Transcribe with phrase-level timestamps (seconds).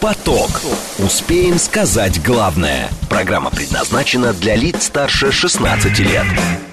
[0.00, 0.62] Поток.
[0.98, 2.88] Успеем сказать главное.
[3.10, 6.24] Программа предназначена для лиц старше 16 лет.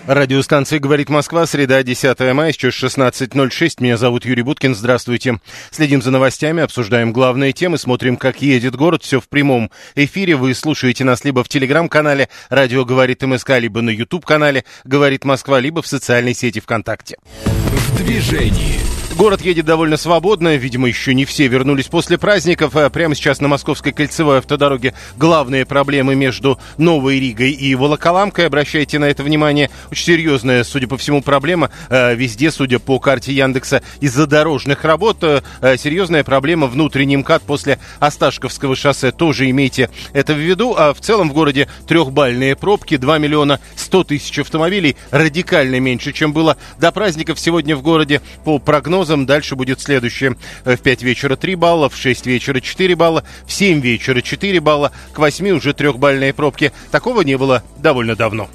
[0.06, 3.76] Радиостанция «Говорит Москва», среда, 10 мая, сейчас 16.06.
[3.80, 5.42] Меня зовут Юрий Буткин, здравствуйте.
[5.72, 9.04] Следим за новостями, обсуждаем главные темы, смотрим, как едет город.
[9.04, 10.38] Все в прямом эфире.
[10.38, 15.82] Вы слушаете нас либо в телеграм-канале «Радио говорит МСК», либо на YouTube-канале «Говорит Москва», либо
[15.82, 17.18] в социальной сети ВКонтакте.
[17.44, 18.80] В движении.
[19.18, 22.76] Город едет довольно свободно, видимо, еще не все вернулись после праздников.
[22.76, 28.46] А прямо сейчас на Московской кольцевой автодороге главные проблемы между Новой Ригой и Волоколамкой.
[28.46, 29.72] Обращайте на это внимание.
[29.90, 31.72] Очень серьезная, судя по всему, проблема.
[31.90, 35.24] Э, везде, судя по карте Яндекса, из-за дорожных работ.
[35.24, 35.42] Э,
[35.78, 39.12] серьезная проблема внутренний МКАД после Осташковского шоссе.
[39.12, 40.76] Тоже имейте это в виду.
[40.78, 44.96] А в целом в городе трехбальные пробки, 2 миллиона 100 тысяч автомобилей.
[45.10, 48.22] Радикально меньше, чем было до праздников сегодня в городе.
[48.46, 50.36] По прогнозам дальше будет следующее.
[50.66, 54.92] В 5 вечера 3 балла, в 6 вечера 4 балла, в 7 вечера 4 балла,
[55.14, 56.72] к 8 уже трехбальные пробки.
[56.92, 58.50] Такого не было довольно давно.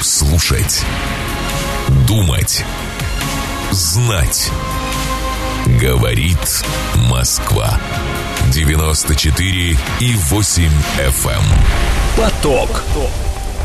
[0.00, 0.84] Слушать.
[2.06, 2.64] Думать.
[3.70, 4.50] Знать.
[5.80, 6.64] Говорит
[7.10, 7.80] Москва.
[8.52, 10.62] 94 и 8
[10.98, 11.30] FM.
[11.30, 11.42] Эм.
[12.16, 12.84] Поток.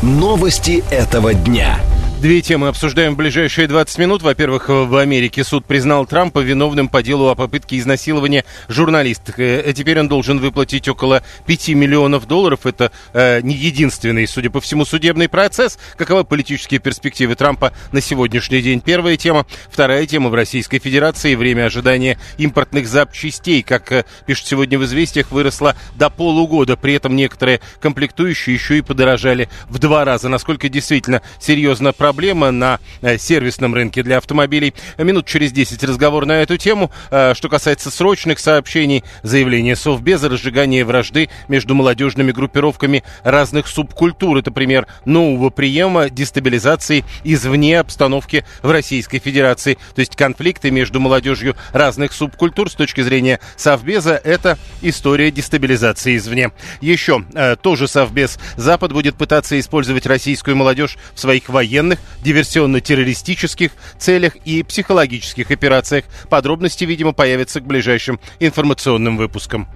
[0.02, 1.78] Новости этого дня.
[2.22, 4.22] Две темы обсуждаем в ближайшие 20 минут.
[4.22, 9.40] Во-первых, в Америке суд признал Трампа виновным по делу о попытке изнасилования журналисток.
[9.40, 12.64] Э, теперь он должен выплатить около 5 миллионов долларов.
[12.64, 15.80] Это э, не единственный, судя по всему, судебный процесс.
[15.96, 18.80] Каковы политические перспективы Трампа на сегодняшний день?
[18.80, 19.44] Первая тема.
[19.68, 21.34] Вторая тема в Российской Федерации.
[21.34, 26.76] Время ожидания импортных запчастей, как э, пишут сегодня в «Известиях», выросло до полугода.
[26.76, 30.28] При этом некоторые комплектующие еще и подорожали в два раза.
[30.28, 34.74] Насколько действительно серьезно проблема проблема на э, сервисном рынке для автомобилей.
[34.98, 36.90] Минут через 10 разговор на эту тему.
[37.10, 44.36] Э, что касается срочных сообщений, заявление Совбеза, разжигание вражды между молодежными группировками разных субкультур.
[44.36, 49.78] Это пример нового приема дестабилизации извне обстановки в Российской Федерации.
[49.94, 56.50] То есть конфликты между молодежью разных субкультур с точки зрения Совбеза– это история дестабилизации извне.
[56.82, 58.38] Еще э, тоже Совбез.
[58.58, 66.04] Запад будет пытаться использовать российскую молодежь в своих военных диверсионно-террористических целях и психологических операциях.
[66.28, 69.68] Подробности, видимо, появятся к ближайшим информационным выпускам.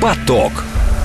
[0.00, 0.52] Поток.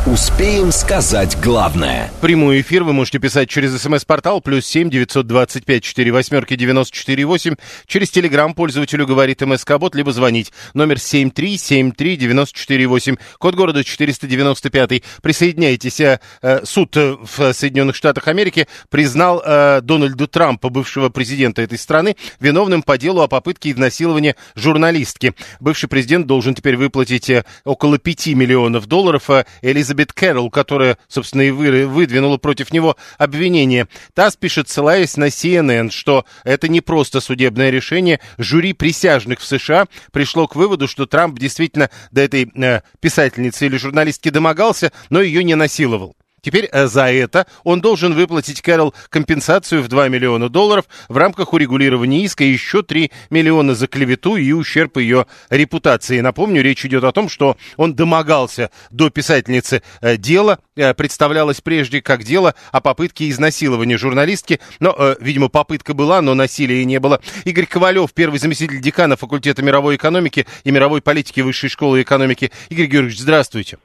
[0.05, 2.11] Успеем сказать главное.
[2.21, 6.95] Прямой эфир вы можете писать через смс-портал плюс семь девятьсот двадцать пять четыре восьмерки девяносто
[6.95, 7.55] четыре восемь.
[7.88, 10.53] Через телеграм пользователю говорит МСК-бот, либо звонить.
[10.75, 13.16] Номер семь три семь три девяносто четыре восемь.
[13.39, 15.03] Код города четыреста девяносто пятый.
[15.23, 15.99] Присоединяйтесь.
[15.99, 16.19] Э,
[16.63, 22.99] суд в Соединенных Штатах Америки признал э, Дональда Трампа, бывшего президента этой страны, виновным по
[22.99, 25.33] делу о попытке изнасилования журналистки.
[25.59, 29.31] Бывший президент должен теперь выплатить э, около пяти миллионов долларов.
[29.31, 33.88] Э, Элизабет Элизабет Кэрролл, которая, собственно, и выдвинула против него обвинение.
[34.13, 38.19] ТАСС пишет, ссылаясь на CNN, что это не просто судебное решение.
[38.38, 43.78] Жюри присяжных в США пришло к выводу, что Трамп действительно до этой э, писательницы или
[43.78, 46.16] журналистки домогался, но ее не насиловал.
[46.45, 51.53] Теперь э, за это он должен выплатить Кэрол компенсацию в 2 миллиона долларов в рамках
[51.53, 56.19] урегулирования иска и еще 3 миллиона за клевету и ущерб ее репутации.
[56.19, 62.00] Напомню, речь идет о том, что он домогался до писательницы э, дела, э, представлялось прежде
[62.00, 67.22] как дело о попытке изнасилования журналистки, но, видимо, попытка была, но насилия не было.
[67.45, 72.51] Игорь Ковалев, первый заместитель декана факультета мировой экономики и мировой политики Высшей школы экономики.
[72.69, 73.79] Игорь Георгиевич, здравствуйте.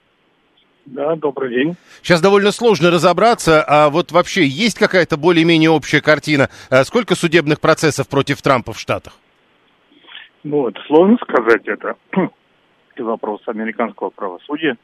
[0.87, 1.77] Да, добрый день.
[2.03, 6.49] Сейчас довольно сложно разобраться, а вот вообще есть какая-то более-менее общая картина?
[6.71, 9.13] А сколько судебных процессов против Трампа в Штатах?
[10.43, 11.95] Ну, это сложно сказать, это,
[12.99, 14.77] вопрос американского правосудия.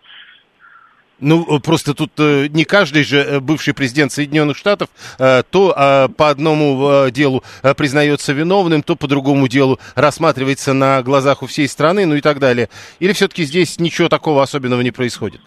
[1.19, 6.09] Ну, просто тут э, не каждый же э, бывший президент Соединенных Штатов э, то э,
[6.11, 11.47] по одному э, делу э, признается виновным, то по другому делу рассматривается на глазах у
[11.47, 12.69] всей страны, ну и так далее.
[12.99, 15.41] Или все-таки здесь ничего такого особенного не происходит?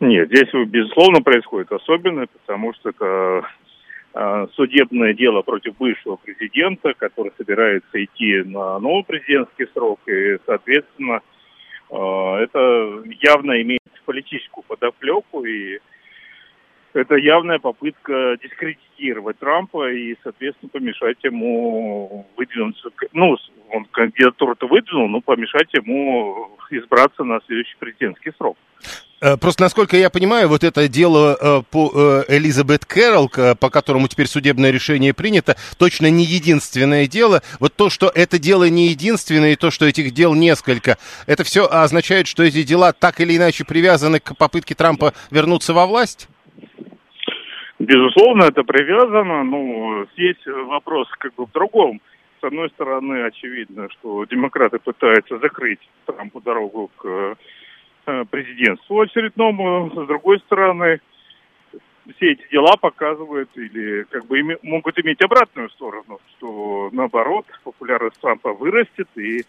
[0.00, 3.48] Нет, здесь, безусловно, происходит особенно, потому что это
[4.12, 11.20] а, судебное дело против бывшего президента, который собирается идти на новый президентский срок, и, соответственно,
[11.90, 15.78] а, это явно имеет политическую подоплеку, и
[16.92, 22.90] это явная попытка дискредитировать Трампа и, соответственно, помешать ему выдвинуться.
[23.12, 23.36] Ну,
[23.70, 28.56] он кандидатуру-то выдвинул, но помешать ему избраться на следующий президентский срок.
[29.24, 34.06] Э, просто, насколько я понимаю, вот это дело э, по э, Элизабет Кэрролл, по которому
[34.06, 37.40] теперь судебное решение принято, точно не единственное дело.
[37.58, 41.66] Вот то, что это дело не единственное, и то, что этих дел несколько, это все
[41.66, 46.28] означает, что эти дела так или иначе привязаны к попытке Трампа вернуться во власть?
[47.78, 49.42] Безусловно, это привязано.
[49.42, 52.02] Ну, здесь вопрос как бы в другом.
[52.42, 57.36] С одной стороны, очевидно, что демократы пытаются закрыть Трампу дорогу к
[58.04, 59.90] президентству очередному.
[59.90, 61.00] С другой стороны,
[62.16, 68.20] все эти дела показывают или как бы име, могут иметь обратную сторону, что наоборот популярность
[68.20, 69.44] Трампа вырастет и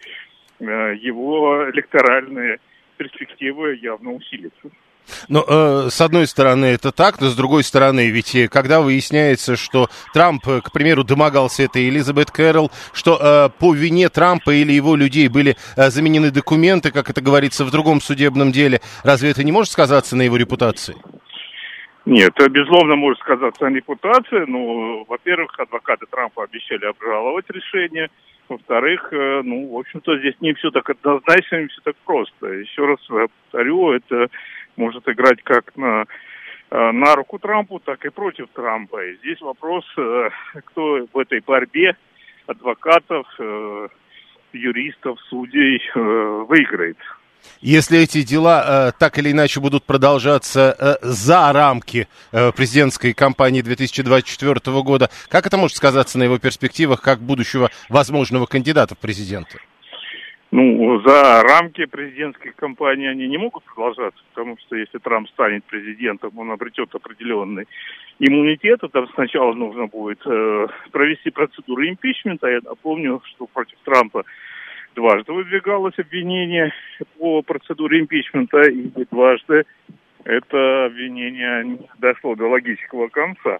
[0.60, 2.58] э, его электоральные
[2.96, 4.70] перспективы явно усилятся.
[5.28, 9.56] Но э, с одной стороны это так, но с другой стороны, ведь э, когда выясняется,
[9.56, 14.72] что Трамп, э, к примеру, домогался этой Элизабет Кэрролл, что э, по вине Трампа или
[14.72, 19.44] его людей были э, заменены документы, как это говорится в другом судебном деле, разве это
[19.44, 20.96] не может сказаться на его репутации?
[22.06, 24.44] Нет, безусловно, может сказаться на репутации.
[24.46, 28.10] Ну, во-первых, адвокаты Трампа обещали обжаловать решение.
[28.48, 32.46] Во-вторых, э, ну, в общем-то, здесь не все так однозначно, не все так просто.
[32.46, 33.00] Еще раз
[33.50, 34.28] повторю, это
[34.76, 36.04] может играть как на
[36.70, 39.04] э, на руку Трампу, так и против Трампа.
[39.04, 40.30] И здесь вопрос, э,
[40.66, 41.96] кто в этой борьбе
[42.46, 43.88] адвокатов, э,
[44.52, 46.96] юристов, судей выиграет.
[47.60, 53.62] Если эти дела э, так или иначе будут продолжаться э, за рамки э, президентской кампании
[53.62, 59.58] 2024 года, как это может сказаться на его перспективах как будущего возможного кандидата в президенты?
[60.52, 66.38] Ну, за рамки президентской кампании они не могут продолжаться, потому что если Трамп станет президентом,
[66.38, 67.66] он обретет определенный
[68.20, 68.82] иммунитет.
[68.82, 72.46] Это сначала нужно будет э, провести процедуру импичмента.
[72.48, 74.24] Я напомню, что против Трампа
[74.94, 76.72] дважды выдвигалось обвинение
[77.18, 79.64] по процедуре импичмента, и дважды
[80.24, 83.58] это обвинение не дошло до логического конца.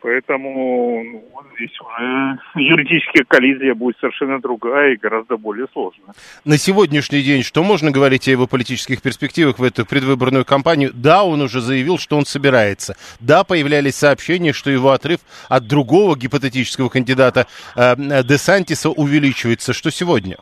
[0.00, 6.14] Поэтому ну, здесь уже юридическая коллизия будет совершенно другая и гораздо более сложная.
[6.44, 10.90] На сегодняшний день что можно говорить о его политических перспективах в эту предвыборную кампанию?
[10.92, 12.96] Да, он уже заявил, что он собирается.
[13.20, 19.72] Да, появлялись сообщения, что его отрыв от другого гипотетического кандидата э, Десантиса увеличивается.
[19.72, 20.36] Что сегодня?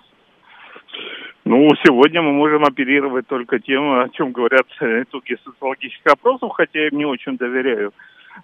[1.44, 6.88] Ну, сегодня мы можем оперировать только тем, о чем говорят итоги социологических опросов, хотя я
[6.88, 7.92] им не очень доверяю.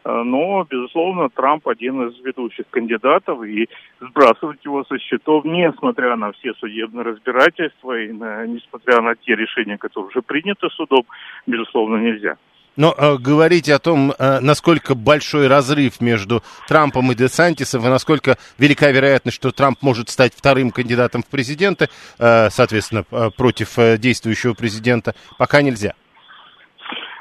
[0.05, 3.69] Э, но, безусловно, Трамп один из ведущих кандидатов, и
[4.01, 9.79] сбрасывать его со счетов, несмотря на все судебные разбирательства и на, несмотря на те решения,
[9.79, 11.05] которые уже приняты судом,
[11.47, 12.37] безусловно, нельзя.
[12.77, 18.39] Но э, говорить о том, э, насколько большой разрыв между Трампом и Десантисом, и насколько
[18.59, 21.89] велика вероятность, что Трамп может стать вторым кандидатом в президенты,
[22.19, 25.95] э, соответственно, э, против э, действующего президента, пока нельзя.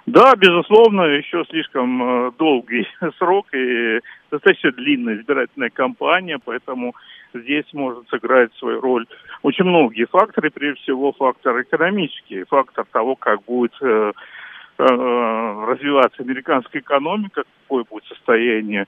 [0.09, 2.87] Да, безусловно, еще слишком э, долгий
[3.19, 3.99] срок и
[4.31, 6.95] достаточно длинная избирательная кампания, поэтому
[7.31, 9.05] здесь может сыграть свою роль
[9.43, 14.11] очень многие факторы, прежде всего фактор экономический, фактор того, как будет э,
[14.79, 18.87] э, развиваться американская экономика, какое будет состояние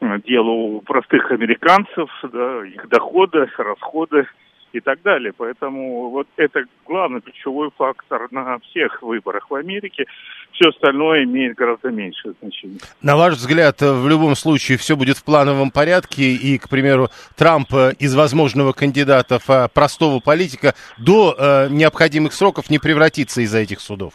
[0.00, 4.26] дела у простых американцев, да, их доходы, расходы
[4.72, 5.32] и так далее.
[5.36, 10.06] Поэтому вот это главный ключевой фактор на всех выборах в Америке.
[10.52, 12.78] Все остальное имеет гораздо меньшее значение.
[13.02, 17.72] На ваш взгляд, в любом случае все будет в плановом порядке, и, к примеру, Трамп
[17.98, 19.38] из возможного кандидата
[19.72, 24.14] простого политика до э, необходимых сроков не превратится из-за этих судов?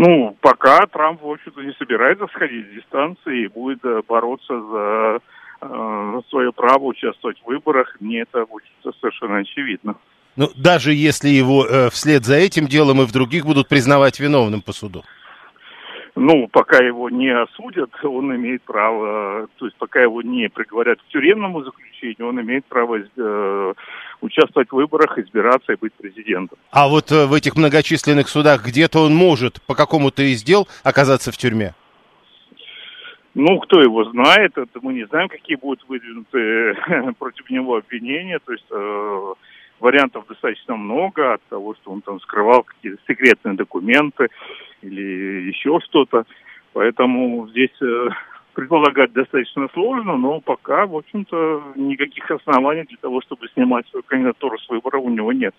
[0.00, 5.16] Ну, пока Трамп, в общем-то, не собирается сходить с дистанции и будет э, бороться за
[5.16, 5.18] э,
[6.28, 8.64] свое право участвовать в выборах, мне это будет
[9.00, 9.96] совершенно очевидно.
[10.36, 14.62] Ну, даже если его э, вслед за этим делом и в других будут признавать виновным
[14.62, 15.02] по суду?
[16.14, 21.12] Ну, пока его не осудят, он имеет право, то есть пока его не приговорят к
[21.12, 23.74] тюремному заключению, он имеет право э,
[24.20, 26.58] участвовать в выборах, избираться и быть президентом.
[26.70, 31.30] А вот э, в этих многочисленных судах где-то он может по какому-то из дел оказаться
[31.30, 31.74] в тюрьме?
[33.40, 36.74] Ну, кто его знает, это мы не знаем, какие будут выдвинуты
[37.20, 38.40] против него обвинения.
[38.44, 39.34] То есть э,
[39.78, 44.26] вариантов достаточно много от того, что он там скрывал какие-то секретные документы
[44.82, 46.24] или еще что-то.
[46.72, 48.08] Поэтому здесь э,
[48.58, 54.58] предполагать достаточно сложно, но пока, в общем-то, никаких оснований для того, чтобы снимать свою кандидатуру
[54.58, 55.54] с выбора у него нет.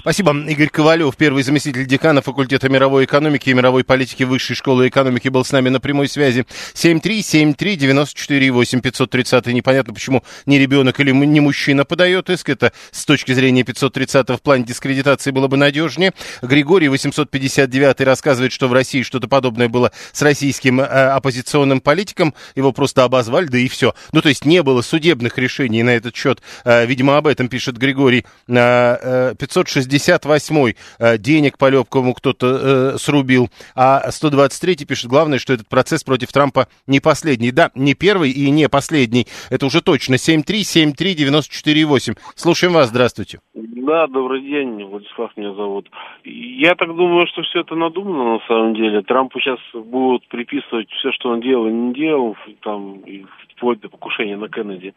[0.00, 0.34] Спасибо.
[0.34, 5.46] Игорь Ковалев, первый заместитель декана факультета мировой экономики и мировой политики Высшей школы экономики, был
[5.46, 6.44] с нами на прямой связи.
[6.74, 12.50] 7373948 530 непонятно, почему не ребенок или не мужчина подает иск.
[12.50, 16.12] Это с точки зрения 530 в плане дискредитации было бы надежнее.
[16.42, 22.72] Григорий 859 рассказывает, что в России что-то подобное было с российским э, оппозиционным политиком его
[22.72, 23.94] просто обозвали, да и все.
[24.12, 26.40] Ну, то есть не было судебных решений на этот счет.
[26.64, 28.24] Э, видимо, об этом пишет Григорий.
[28.46, 36.02] 568 э, э, денег по легкому кто-то срубил, а 123 пишет, главное, что этот процесс
[36.04, 37.50] против Трампа не последний.
[37.50, 39.26] Да, не первый и не последний.
[39.50, 40.14] Это уже точно.
[40.14, 42.16] 7373948.
[42.34, 43.40] Слушаем вас, здравствуйте.
[43.54, 45.90] Да, добрый день, Владислав меня зовут.
[46.24, 49.02] Я так думаю, что все это надумано на самом деле.
[49.02, 52.31] Трампу сейчас будут приписывать все, что он делал и не делал,
[52.62, 53.24] там, и
[53.56, 54.94] вплоть до покушения на Кеннеди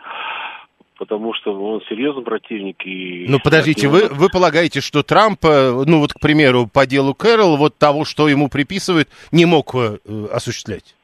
[0.98, 2.86] потому что он серьезный противник.
[2.86, 7.14] И ну, подождите, вы, вы полагаете, что Трамп, э, ну вот, к примеру, по делу
[7.14, 9.98] Кэрол, вот того, что ему приписывают, не мог э,
[10.32, 10.96] осуществлять?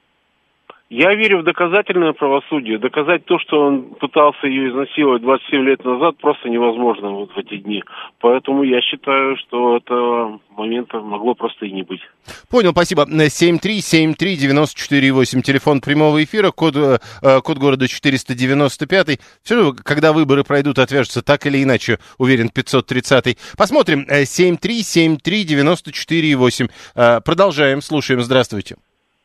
[0.93, 2.77] Я верю в доказательное правосудие.
[2.77, 7.59] Доказать то, что он пытался ее изнасиловать 27 лет назад, просто невозможно вот в эти
[7.59, 7.81] дни.
[8.19, 12.01] Поэтому я считаю, что этого момента могло просто и не быть.
[12.49, 13.03] Понял, спасибо.
[13.03, 19.17] 7373948, телефон прямого эфира, код, э, э, код города 495.
[19.43, 23.37] Все когда выборы пройдут, отвяжутся так или иначе, уверен, 530.
[23.57, 24.05] Посмотрим.
[24.09, 26.69] 7373948.
[26.95, 28.19] Э, продолжаем, слушаем.
[28.19, 28.75] Здравствуйте.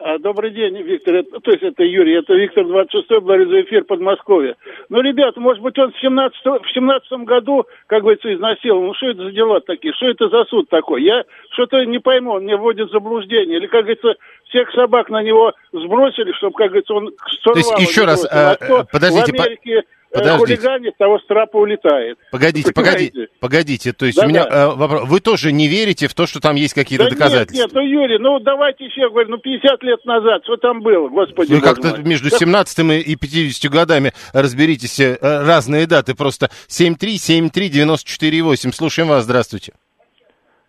[0.08, 1.16] А, добрый день, Виктор.
[1.16, 4.54] Это, то есть это Юрий, это Виктор 26-й, благодарю эфир Подмосковье.
[4.88, 8.84] Ну, ребята, может быть, он в 17, в 17 году, как говорится, изнасиловал.
[8.84, 9.92] Ну, что это за дела такие?
[9.94, 11.02] Что это за суд такой?
[11.02, 13.58] Я что-то не пойму, он меня вводит в заблуждение.
[13.58, 17.10] Или, как говорится, всех собак на него сбросили, чтобы, как говорится, он
[17.42, 20.60] То есть, еще раз, а, а подождите, в Америке Э, Подождите.
[20.60, 22.18] хулиганит, того с трапа улетает.
[22.30, 23.92] Погодите, погодите, погодите.
[23.92, 24.64] То есть да, у меня да.
[24.64, 25.08] э, вопрос.
[25.08, 27.54] Вы тоже не верите в то, что там есть какие-то да доказательства?
[27.54, 31.08] Нет, нет, ну, Юрий, ну давайте еще, говорю, ну 50 лет назад, что там было,
[31.08, 31.52] господи.
[31.52, 38.72] Вы как-то между 17 и 50 годами разберитесь, э, разные даты, просто 7373948.
[38.72, 39.72] Слушаем вас, здравствуйте.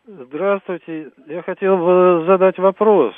[0.07, 3.13] Здравствуйте, я хотел бы задать вопрос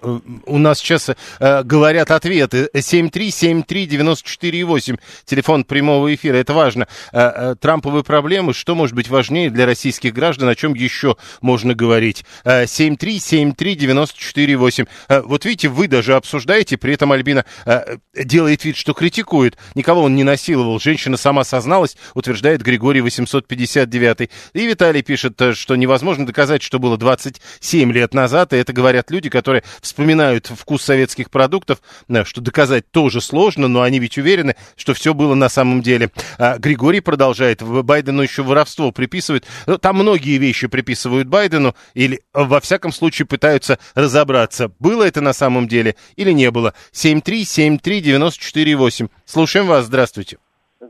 [0.00, 1.14] у нас сейчас э,
[1.62, 2.68] говорят ответы.
[2.74, 6.36] 7373948, телефон прямого эфира.
[6.36, 6.86] Это важно.
[7.12, 11.74] Э, э, Трамповые проблемы, что может быть важнее для российских граждан, о чем еще можно
[11.74, 12.24] говорить?
[12.44, 14.86] Э, 7373948.
[15.08, 19.58] Э, вот видите, вы даже обсуждаете, при этом Альбина э, делает вид, что критикует.
[19.74, 20.78] Никого он не насиловал.
[20.80, 24.30] Женщина сама созналась, утверждает Григорий 859.
[24.52, 28.52] И Виталий пишет, э, что невозможно доказать, что было 27 лет назад.
[28.52, 33.82] И это говорят люди, которые вспоминают вкус советских продуктов, э, что доказать тоже сложно, но
[33.82, 36.10] они ведь уверены, что все было на самом деле.
[36.38, 39.46] А Григорий продолжает, Байдену еще воровство приписывают.
[39.66, 45.32] Ну, там многие вещи приписывают Байдену, или во всяком случае пытаются разобраться, было это на
[45.32, 46.74] самом деле или не было.
[46.92, 49.08] 7373948.
[49.24, 50.38] Слушаем вас, здравствуйте.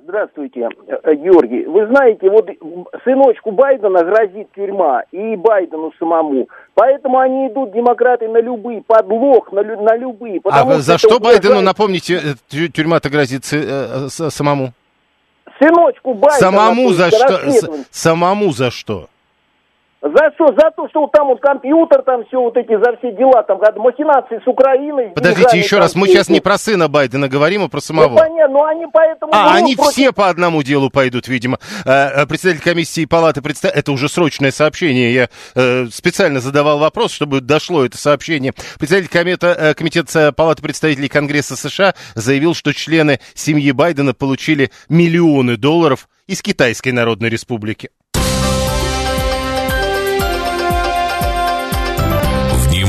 [0.08, 1.66] Здравствуйте, э, Георгий.
[1.66, 2.48] Вы знаете, вот
[3.04, 6.48] сыночку Байдена грозит тюрьма и Байдену самому.
[6.72, 10.40] Поэтому они идут, демократы, на любые, подлог, на, на любые.
[10.44, 14.72] А за что Байдену, напомните, э, тюрьма-то грозит э, самому?
[15.60, 16.52] Сыночку Байдена.
[16.52, 17.40] Самому за что?
[17.90, 19.08] Самому за что?
[20.00, 20.46] За что?
[20.54, 23.58] За то, что вот там вот компьютер, там все вот эти, за все дела, там
[23.82, 25.08] махинации с Украиной.
[25.08, 28.10] Подождите, еще раз, мы сейчас не про сына Байдена говорим, а про самого.
[28.10, 29.34] Ну, понятно, но они поэтому...
[29.34, 29.92] А, они против...
[29.92, 31.58] все по одному делу пойдут, видимо.
[31.84, 33.74] Э, э, представитель комиссии палаты, представ...
[33.74, 38.52] это уже срочное сообщение, я э, специально задавал вопрос, чтобы дошло это сообщение.
[38.78, 46.08] Представитель комета, комитета палаты представителей Конгресса США заявил, что члены семьи Байдена получили миллионы долларов
[46.28, 47.90] из Китайской Народной Республики.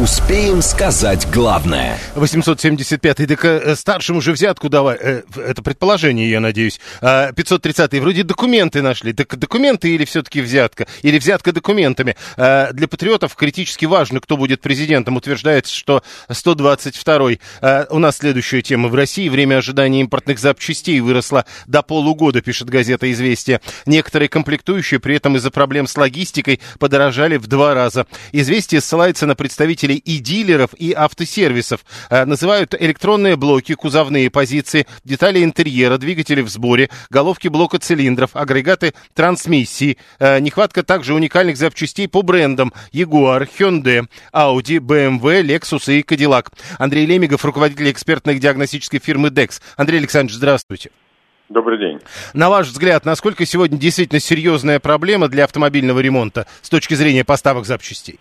[0.00, 1.98] Успеем сказать главное.
[2.14, 4.96] 875-й, так э, старшим уже взятку давай.
[4.98, 6.80] Э, это предположение, я надеюсь.
[7.02, 9.12] 530-й, а, вроде документы нашли.
[9.12, 10.86] Так документы или все-таки взятка?
[11.02, 12.16] Или взятка документами?
[12.38, 15.18] А, для патриотов критически важно, кто будет президентом.
[15.18, 17.38] Утверждается, что 122-й.
[17.60, 18.88] А, у нас следующая тема.
[18.88, 23.60] В России время ожидания импортных запчастей выросло до полугода, пишет газета «Известия».
[23.84, 28.06] Некоторые комплектующие при этом из-за проблем с логистикой подорожали в два раза.
[28.32, 31.84] «Известия» ссылается на представителей автопроизводителей и дилеров и автосервисов.
[32.10, 38.94] Э, называют электронные блоки, кузовные позиции, детали интерьера, двигатели в сборе, головки блока цилиндров, агрегаты
[39.14, 39.98] трансмиссии.
[40.18, 46.46] Э, нехватка также уникальных запчастей по брендам Jaguar, Hyundai, Audi, BMW, Lexus и Cadillac.
[46.78, 49.60] Андрей Лемигов, руководитель экспертной диагностической фирмы DEX.
[49.76, 50.90] Андрей Александрович, здравствуйте.
[51.48, 51.98] Добрый день.
[52.32, 57.66] На ваш взгляд, насколько сегодня действительно серьезная проблема для автомобильного ремонта с точки зрения поставок
[57.66, 58.20] запчастей?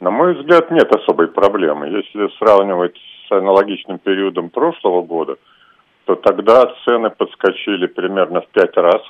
[0.00, 1.88] На мой взгляд, нет особой проблемы.
[1.88, 2.96] Если сравнивать
[3.28, 5.36] с аналогичным периодом прошлого года,
[6.04, 9.02] то тогда цены подскочили примерно в пять раз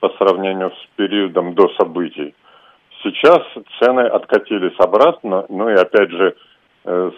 [0.00, 2.34] по сравнению с периодом до событий.
[3.02, 3.40] Сейчас
[3.80, 6.36] цены откатились обратно, ну и опять же
[6.84, 7.10] э,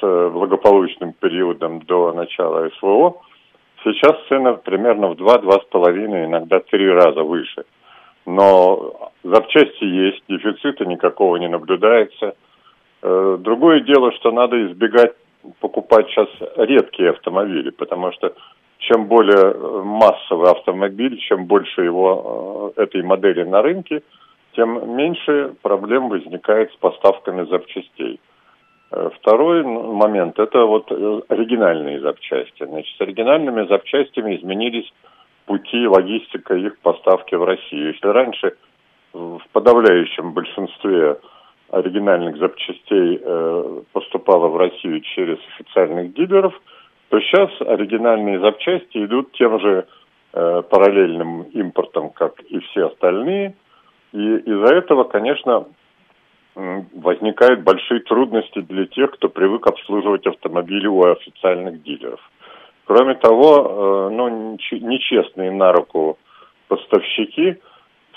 [0.00, 3.20] с благополучным периодом до начала СВО–
[3.86, 7.64] Сейчас цены примерно в 2-2,5, иногда три раза выше.
[8.26, 12.34] Но запчасти есть, дефицита никакого не наблюдается.
[13.02, 15.14] Э, другое дело, что надо избегать
[15.60, 18.32] покупать сейчас редкие автомобили, потому что
[18.78, 24.02] чем более э, массовый автомобиль, чем больше его э, этой модели на рынке,
[24.54, 28.20] тем меньше проблем возникает с поставками запчастей.
[29.16, 32.64] Второй момент– это вот оригинальные запчасти.
[32.64, 34.90] Значит, с оригинальными запчастями изменились
[35.44, 37.92] пути, логистика их поставки в Россию.
[37.92, 38.56] Если раньше
[39.12, 41.18] в подавляющем большинстве
[41.70, 46.54] оригинальных запчастей э, поступало в Россию через официальных дилеров,
[47.08, 49.86] то сейчас оригинальные запчасти идут тем же
[50.32, 53.54] э, параллельным импортом, как и все остальные.
[54.12, 55.66] И из-за этого, конечно,
[56.54, 62.20] возникают большие трудности для тех, кто привык обслуживать автомобили у официальных дилеров.
[62.86, 66.18] Кроме того, э, ну, нечестные на руку
[66.68, 67.56] поставщики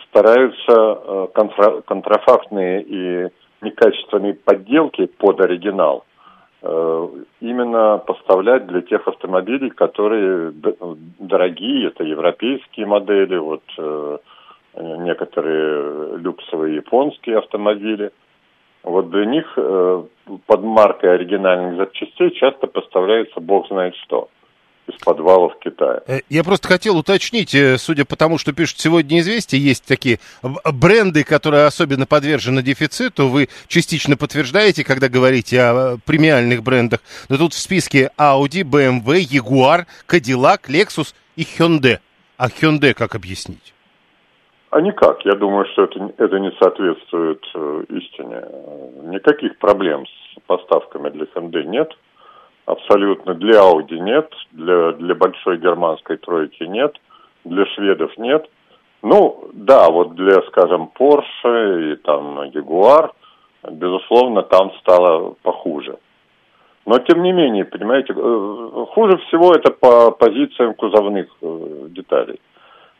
[0.10, 3.30] стараются э, контра контрафактные и
[3.62, 6.06] некачественные подделки под оригинал
[6.62, 7.08] э,
[7.42, 10.54] именно поставлять для тех автомобилей, которые
[11.20, 13.64] дорогие, это европейские модели, вот
[14.76, 18.12] некоторые люксовые японские автомобили–
[18.84, 20.04] вот для них э,
[20.46, 24.30] под маркой оригинальных запчастей часто поставляется бог знает что
[24.90, 26.02] из подвалов Китая.
[26.08, 30.20] Э, я просто хотел уточнить, э, судя по тому, что пишут сегодня «Известия», есть такие
[30.42, 33.28] бренды, которые особенно подвержены дефициту.
[33.28, 37.02] Вы частично подтверждаете, когда говорите о премиальных брендах.
[37.30, 42.00] Но тут в списке Audi, BMW, Jaguar, Cadillac, Lexus и Hyundai.
[42.38, 43.74] А Hyundai как объяснить?
[44.72, 45.26] А никак.
[45.26, 48.44] Я думаю, что это, это не соответствует э, истине.
[49.12, 51.92] Никаких проблем с поставками для Hyundai нет.
[52.70, 53.34] Абсолютно.
[53.34, 54.32] Для Audi нет.
[54.52, 56.96] Для, для большой германской тройки нет.
[57.44, 58.48] Для шведов нет.
[59.02, 63.12] Ну, да, вот для, скажем, Porsche и там Jaguar,
[63.72, 65.98] безусловно, там стало похуже.
[66.86, 72.40] Но, тем не менее, понимаете, э, хуже всего это по позициям кузовных э, деталей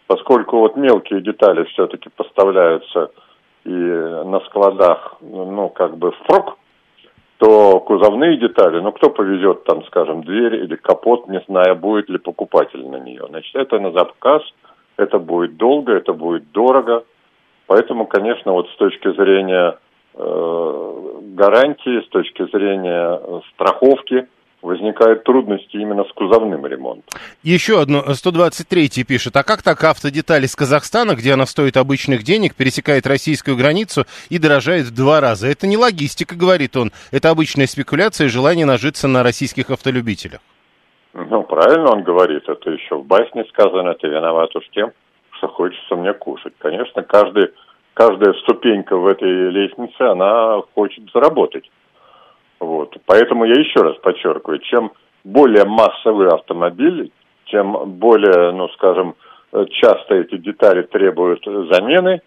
[0.10, 3.12] поскольку вот мелкие детали все-таки поставляются
[3.64, 6.58] и на складах, ну, как бы впрок,
[7.40, 12.18] то кузовные детали, ну, кто повезет там, скажем, дверь или капот, не зная, будет ли
[12.18, 13.26] покупатель на нее.
[13.30, 14.44] Значит, это на заказ,
[14.98, 17.06] это будет долго, это будет дорого.
[17.66, 19.78] Поэтому, конечно, вот с точки зрения
[20.16, 20.94] э,
[21.36, 24.28] гарантии, с точки зрения страховки–
[24.62, 27.06] возникают трудности именно с кузовным ремонтом.
[27.44, 32.56] Еще одно, 123 пишет, а как так автодетали из Казахстана, где она стоит обычных денег,
[32.56, 35.48] пересекает российскую границу и дорожает в два раза?
[35.48, 40.42] Это не логистика, говорит он, это обычная спекуляция и желание нажиться на российских автолюбителях.
[41.14, 44.92] Ну, правильно он говорит, это еще в басне сказано, ты виноват уж тем,
[45.32, 46.54] что хочется мне кушать.
[46.60, 47.52] Конечно, каждый,
[47.94, 51.70] каждая ступенька в этой лестнице, она хочет заработать.
[52.60, 52.96] Вот.
[53.06, 54.92] Поэтому я еще раз подчеркиваю, чем
[55.24, 57.12] более массовый автомобиль,
[57.46, 59.16] тем более, ну, скажем,
[59.72, 62.22] часто эти детали требуют замены,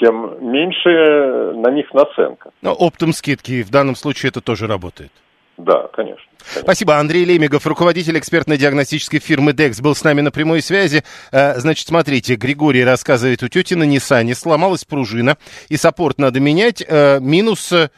[0.00, 2.50] тем меньше на них наценка.
[2.62, 5.10] Но оптом скидки в данном случае это тоже работает.
[5.56, 6.62] Да, конечно, конечно.
[6.62, 6.96] Спасибо.
[6.96, 11.02] Андрей Лемигов, руководитель экспертно-диагностической фирмы DEX, был с нами на прямой связи.
[11.32, 15.36] Э, значит, смотрите, Григорий рассказывает, у тети на Ниссане сломалась пружина,
[15.68, 16.82] и саппорт надо менять.
[16.86, 17.88] Э, минус э,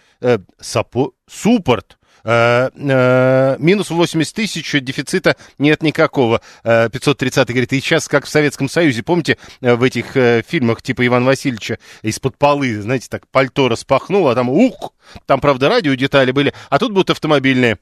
[0.59, 6.41] саппорт, суппорт Э, э, минус 80 тысяч, дефицита нет никакого.
[6.65, 10.83] Э, 530 говорит, и сейчас, как в Советском Союзе, помните, э, в этих э, фильмах
[10.83, 14.93] типа Иван Васильевича из-под полы, знаете, так пальто распахнул, а там ух,
[15.27, 17.79] там, правда, радио детали были, а тут будут автомобильные,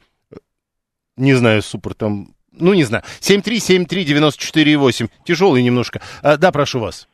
[1.17, 6.01] не знаю, супер, там, ну, не знаю, 7373948, тяжелый немножко.
[6.23, 7.09] Э, да, прошу вас.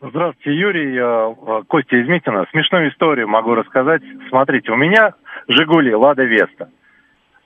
[0.00, 2.46] Здравствуйте, Юрий, я э, Костя из Митина.
[2.52, 4.02] Смешную историю могу рассказать.
[4.28, 5.14] Смотрите, у меня
[5.48, 6.70] «Жигули», «Лада Веста».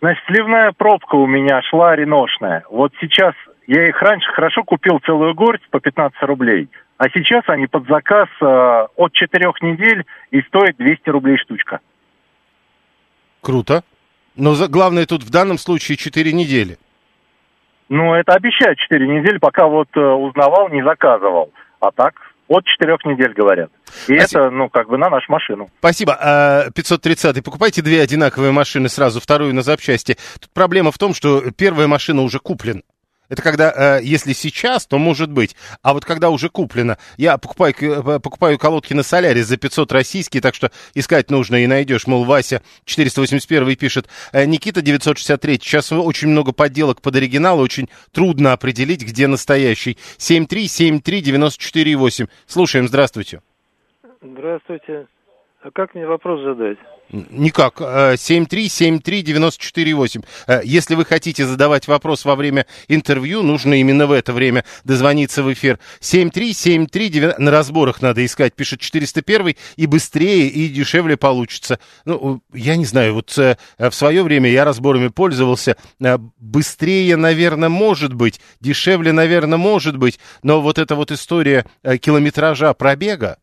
[0.01, 2.65] Значит, сливная пробка у меня шла реношная.
[2.69, 3.35] Вот сейчас,
[3.67, 8.29] я их раньше хорошо купил целую горсть по 15 рублей, а сейчас они под заказ
[8.41, 11.81] э, от 4 недель и стоят 200 рублей штучка.
[13.41, 13.83] Круто.
[14.37, 16.77] Но за- главное тут в данном случае 4 недели.
[17.88, 21.51] Ну, это обещают 4 недели, пока вот э, узнавал, не заказывал.
[21.81, 22.15] А так,
[22.53, 23.71] от 4 недель говорят.
[24.09, 24.43] И Спасибо.
[24.45, 25.71] это, ну, как бы на нашу машину.
[25.79, 26.17] Спасибо.
[26.21, 30.17] А, 530 покупайте две одинаковые машины сразу, вторую на запчасти.
[30.41, 32.83] Тут проблема в том, что первая машина уже куплена.
[33.33, 35.57] Это когда, э, если сейчас, то может быть.
[35.81, 36.99] А вот когда уже куплено.
[37.16, 41.66] Я покупаю, э, покупаю колодки на Солярис за 500 российские, так что искать нужно и
[41.66, 42.07] найдешь.
[42.07, 44.07] Мол, Вася 481 пишет.
[44.35, 45.59] «Э, Никита 963.
[45.62, 47.59] Сейчас очень много подделок под оригинал.
[47.59, 49.97] Очень трудно определить, где настоящий.
[50.18, 52.29] 7373948.
[52.47, 53.40] Слушаем, здравствуйте.
[54.21, 55.07] Здравствуйте.
[55.64, 56.77] А как мне вопрос задать?
[57.12, 57.81] Никак.
[57.81, 60.25] Э, 7373948.
[60.48, 65.44] Э, Если вы хотите задавать вопрос во время интервью, нужно именно в это время дозвониться
[65.44, 65.79] в эфир.
[66.01, 67.38] 73739...
[67.38, 71.79] На разборах надо искать, пишет 401, и быстрее, и дешевле получится.
[72.07, 75.77] Ну, я не знаю, вот э, в свое время я разборами пользовался.
[76.03, 81.98] Э, Быстрее, наверное, может быть, дешевле, наверное, может быть, но вот эта вот история э,
[81.98, 83.38] километража пробега,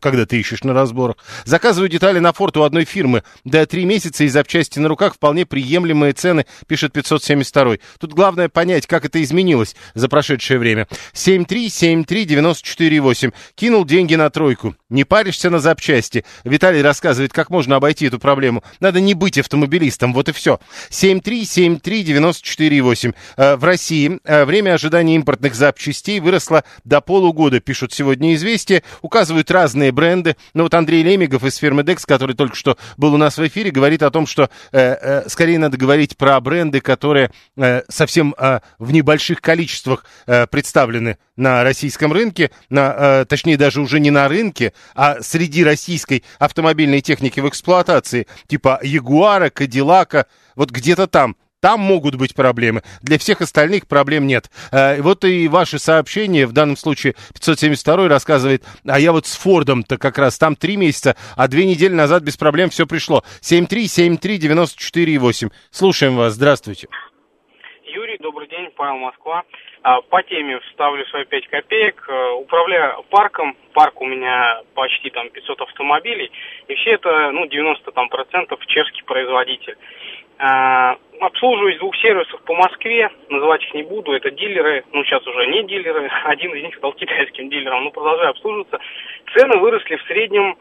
[0.00, 1.16] когда ты ищешь на разборах.
[1.44, 3.22] Заказываю детали на форт у одной фирмы.
[3.44, 7.76] До три месяца и запчасти на руках вполне приемлемые цены, пишет 572.
[7.98, 10.88] Тут главное понять, как это изменилось за прошедшее время.
[11.14, 13.32] 7373948.
[13.54, 14.74] Кинул деньги на тройку.
[14.88, 16.24] Не паришься на запчасти.
[16.44, 18.64] Виталий рассказывает, как можно обойти эту проблему.
[18.80, 20.58] Надо не быть автомобилистом, вот и все.
[20.90, 23.14] 7373948.
[23.36, 28.82] Э, В России э, время ожидания импортных запчастей выросло до полугода, пишут сегодня известия.
[29.02, 30.36] Указывают разные бренды.
[30.54, 33.70] Но вот Андрей Лемигов из фирмы Dex, который только что был у нас в эфире,
[33.70, 38.60] говорит о том, что э, э, скорее надо говорить про бренды, которые э, совсем э,
[38.78, 44.28] в небольших количествах э, представлены на российском рынке, на, э, точнее даже уже не на
[44.28, 51.36] рынке, а среди российской автомобильной техники в эксплуатации, типа Ягуара, Кадиллака, вот где-то там.
[51.66, 52.82] Там могут быть проблемы.
[53.02, 54.44] Для всех остальных проблем нет.
[54.70, 59.98] Э, вот и ваши сообщения, в данном случае 572 рассказывает, а я вот с Фордом-то
[59.98, 63.24] как раз там три месяца, а две недели назад без проблем все пришло.
[63.40, 65.50] 7373948.
[65.72, 66.86] Слушаем вас, здравствуйте.
[67.82, 69.42] Юрий, добрый день, Павел Москва.
[69.82, 72.04] А, По теме вставлю свои 5 копеек.
[72.08, 73.56] Э, Управляю парком.
[73.72, 76.30] Парк у меня почти там 500 автомобилей.
[76.68, 79.76] И все это, ну, 90 там процентов чешский производитель.
[80.38, 85.46] А, Обслуживаюсь двух сервисах по Москве, называть их не буду, это дилеры, ну сейчас уже
[85.46, 88.78] не дилеры, один из них стал китайским дилером, но продолжаю обслуживаться.
[89.34, 90.56] Цены выросли в среднем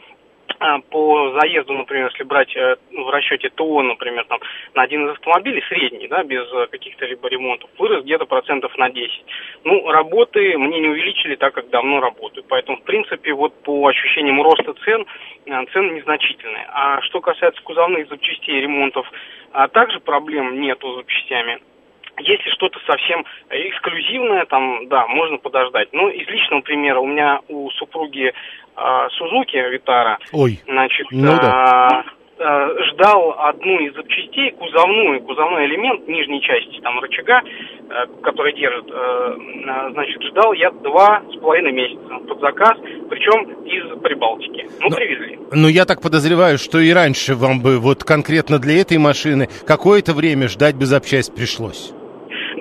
[0.89, 4.39] по заезду, например, если брать э, в расчете ТО, например, там,
[4.73, 8.89] на один из автомобилей, средний, да, без э, каких-то либо ремонтов, вырос где-то процентов на
[8.89, 9.25] 10.
[9.63, 12.45] Ну, работы мне не увеличили, так как давно работаю.
[12.47, 15.05] Поэтому, в принципе, вот по ощущениям роста цен,
[15.45, 16.67] э, цены незначительные.
[16.69, 19.09] А что касается кузовных запчастей ремонтов,
[19.51, 21.59] а также проблем нету с запчастями.
[22.17, 25.89] Если что-то совсем эксклюзивное, там, да, можно подождать.
[25.91, 28.33] Но из личного примера у меня у супруги
[28.75, 32.03] а, Сузуки Витара, Ой, значит, ну да.
[32.03, 32.03] а,
[32.37, 39.35] ждал одну из запчастей, кузовную, кузовной элемент нижней части, там, рычага, э, который держит, э,
[39.93, 42.77] значит, ждал я два с половиной месяца под заказ,
[43.09, 44.67] причем из Прибалтики.
[44.81, 45.39] Ну, привезли.
[45.53, 50.13] Ну, я так подозреваю, что и раньше вам бы вот конкретно для этой машины какое-то
[50.13, 51.93] время ждать бы запчасть пришлось.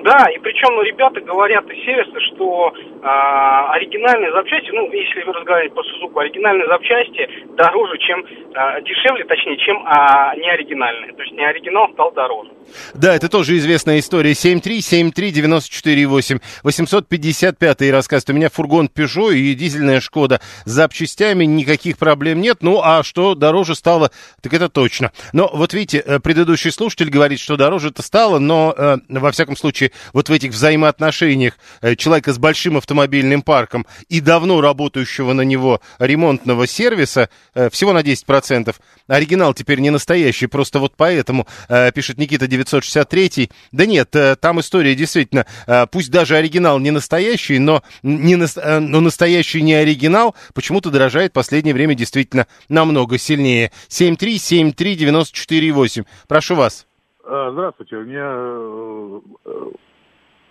[0.05, 5.73] Да, и причем ребята говорят из сервиса, что а, оригинальные запчасти, ну, если вы разговариваете
[5.73, 11.11] по Сузуку, оригинальные запчасти дороже, чем, а, дешевле, точнее, чем а, не оригинальные.
[11.13, 12.51] То есть не оригинал стал дороже.
[12.93, 14.33] Да, это тоже известная история.
[14.33, 16.41] 7373948.
[16.63, 18.29] 855 рассказывает.
[18.29, 20.39] У меня фургон Peugeot и дизельная Шкода.
[20.65, 22.57] С запчастями никаких проблем нет.
[22.61, 25.11] Ну, а что дороже стало, так это точно.
[25.33, 29.57] Но вот видите, э, предыдущий слушатель говорит, что дороже это стало, но, э, во всяком
[29.57, 35.41] случае, вот в этих взаимоотношениях э, человека с большим автомобильным парком и давно работающего на
[35.41, 38.75] него ремонтного сервиса э, всего на 10%.
[39.07, 43.49] Оригинал теперь не настоящий, просто вот поэтому, э, пишет Никита 963.
[43.71, 48.57] Да нет, э, там история действительно, э, пусть даже оригинал не настоящий, но, не нас-
[48.57, 53.71] э, но настоящий не оригинал почему-то дорожает в последнее время действительно намного сильнее.
[53.89, 56.05] 7373948.
[56.27, 56.85] Прошу вас.
[57.23, 59.21] А, Здравствуйте, у меня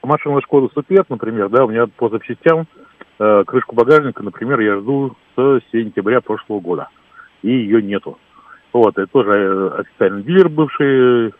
[0.02, 2.66] машина Шкода Супер, например, да, у меня по запчастям
[3.46, 6.88] крышку багажника, например, я жду с сентября прошлого года.
[7.42, 8.18] И ее нету.
[8.72, 11.32] Вот, это тоже официальный дилер бывший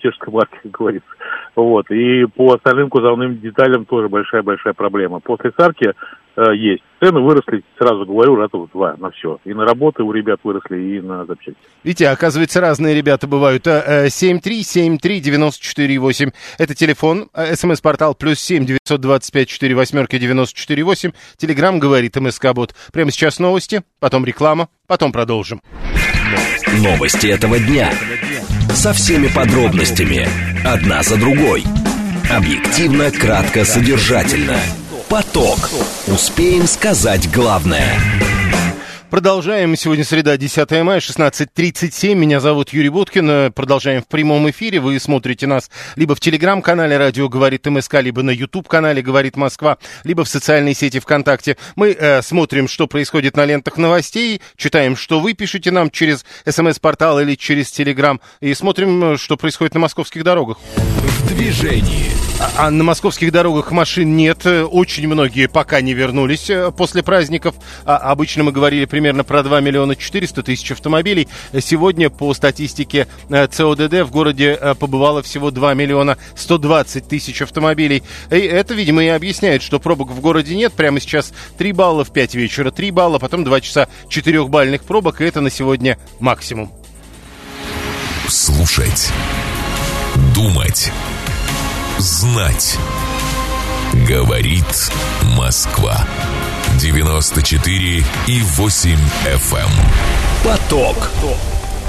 [0.00, 1.08] чешской марки, как говорится.
[1.56, 1.90] Вот.
[1.90, 5.20] И по остальным кузовным деталям тоже большая-большая проблема.
[5.20, 5.92] После сарки
[6.36, 6.82] э, есть.
[7.00, 9.38] Цены выросли, сразу говорю, раза в два на все.
[9.44, 11.58] И на работы у ребят выросли, и на запчасти.
[11.84, 13.66] Видите, оказывается, разные ребята бывают.
[13.66, 16.28] 7373948.
[16.28, 21.12] Э, Это телефон, э, смс-портал плюс 7 925 4 восьмерки 948.
[21.36, 22.74] Телеграмм говорит МСК-бот.
[22.92, 25.60] Прямо сейчас новости, потом реклама, потом продолжим.
[26.82, 27.90] Новости этого дня.
[28.74, 30.28] Со всеми подробностями.
[30.64, 31.64] Одна за другой.
[32.30, 34.56] Объективно, кратко, содержательно.
[35.08, 35.70] Поток.
[36.06, 37.98] Успеем сказать главное.
[39.10, 39.74] Продолжаем.
[39.74, 42.14] Сегодня среда, 10 мая, 16.37.
[42.14, 43.50] Меня зовут Юрий Буткин.
[43.52, 44.80] Продолжаем в прямом эфире.
[44.80, 50.24] Вы смотрите нас либо в телеграм-канале «Радио говорит МСК», либо на YouTube-канале «Говорит Москва», либо
[50.24, 51.56] в социальной сети ВКонтакте.
[51.74, 57.18] Мы э, смотрим, что происходит на лентах новостей, читаем, что вы пишете нам через СМС-портал
[57.18, 60.58] или через телеграм, и смотрим, что происходит на московских дорогах.
[60.76, 62.08] В движении.
[62.40, 64.46] А, а на московских дорогах машин нет.
[64.46, 67.56] Очень многие пока не вернулись э, после праздников.
[67.84, 71.28] А, обычно мы говорили примерно про 2 миллиона 400 тысяч автомобилей.
[71.60, 78.02] Сегодня по статистике э, ЦОДД в городе э, побывало всего 2 миллиона 120 тысяч автомобилей.
[78.32, 80.72] И это, видимо, и объясняет, что пробок в городе нет.
[80.72, 85.24] Прямо сейчас 3 балла в 5 вечера, 3 балла, потом 2 часа 4-бальных пробок, и
[85.24, 86.72] это на сегодня максимум.
[88.26, 89.12] Слушать.
[90.34, 90.90] Думать.
[91.98, 92.76] Знать.
[94.08, 94.90] Говорит
[95.36, 96.04] Москва.
[96.78, 99.58] 94 и 8 FM.
[99.58, 99.70] эм.
[100.44, 101.10] Поток.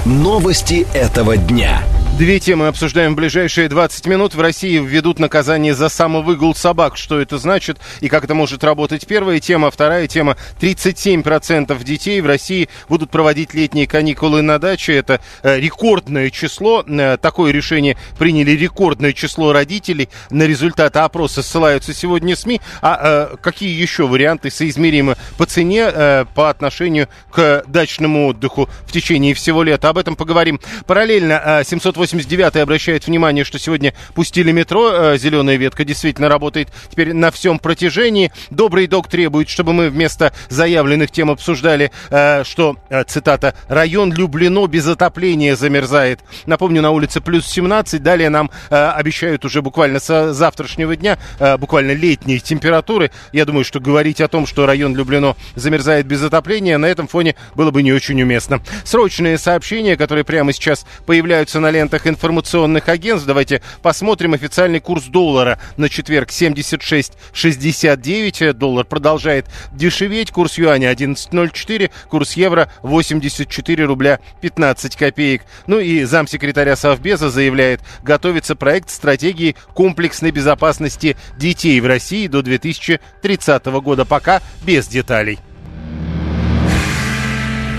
[0.04, 1.84] Новости этого дня.
[2.20, 4.34] Две темы обсуждаем в ближайшие 20 минут.
[4.34, 6.98] В России введут наказание за самовыгул собак.
[6.98, 9.06] Что это значит и как это может работать?
[9.06, 9.70] Первая тема.
[9.70, 10.36] Вторая тема.
[10.60, 14.96] 37% детей в России будут проводить летние каникулы на даче.
[14.96, 16.84] Это э, рекордное число.
[16.86, 20.10] Э, такое решение приняли рекордное число родителей.
[20.28, 22.60] На результаты опроса ссылаются сегодня СМИ.
[22.82, 29.32] А э, какие еще варианты соизмеримы по цене по отношению к дачному отдыху в течение
[29.32, 29.88] всего лета?
[29.88, 30.60] Об этом поговорим.
[30.84, 36.68] Параллельно э, 780 89-й обращает внимание, что сегодня пустили метро, э, зеленая ветка действительно работает
[36.90, 38.32] теперь на всем протяжении.
[38.50, 44.66] Добрый док требует, чтобы мы вместо заявленных тем обсуждали, э, что, э, цитата, «район Люблино
[44.66, 46.20] без отопления замерзает».
[46.46, 51.18] Напомню, на улице плюс 17, далее нам обещают уже буквально с завтрашнего дня,
[51.58, 53.10] буквально летние температуры.
[53.32, 57.34] Я думаю, что говорить о том, что район Люблино замерзает без отопления, на этом фоне
[57.54, 58.60] было бы не очень уместно.
[58.84, 63.26] Срочные сообщения, которые прямо сейчас появляются на лентах информационных агентств.
[63.26, 68.52] Давайте посмотрим официальный курс доллара на четверг 76.69.
[68.52, 70.30] Доллар продолжает дешеветь.
[70.30, 71.90] Курс юаня 11.04.
[72.08, 75.42] Курс евро 84 рубля 15 копеек.
[75.66, 83.66] Ну и замсекретаря Совбеза заявляет, готовится проект стратегии комплексной безопасности детей в России до 2030
[83.66, 84.04] года.
[84.04, 85.38] Пока без деталей.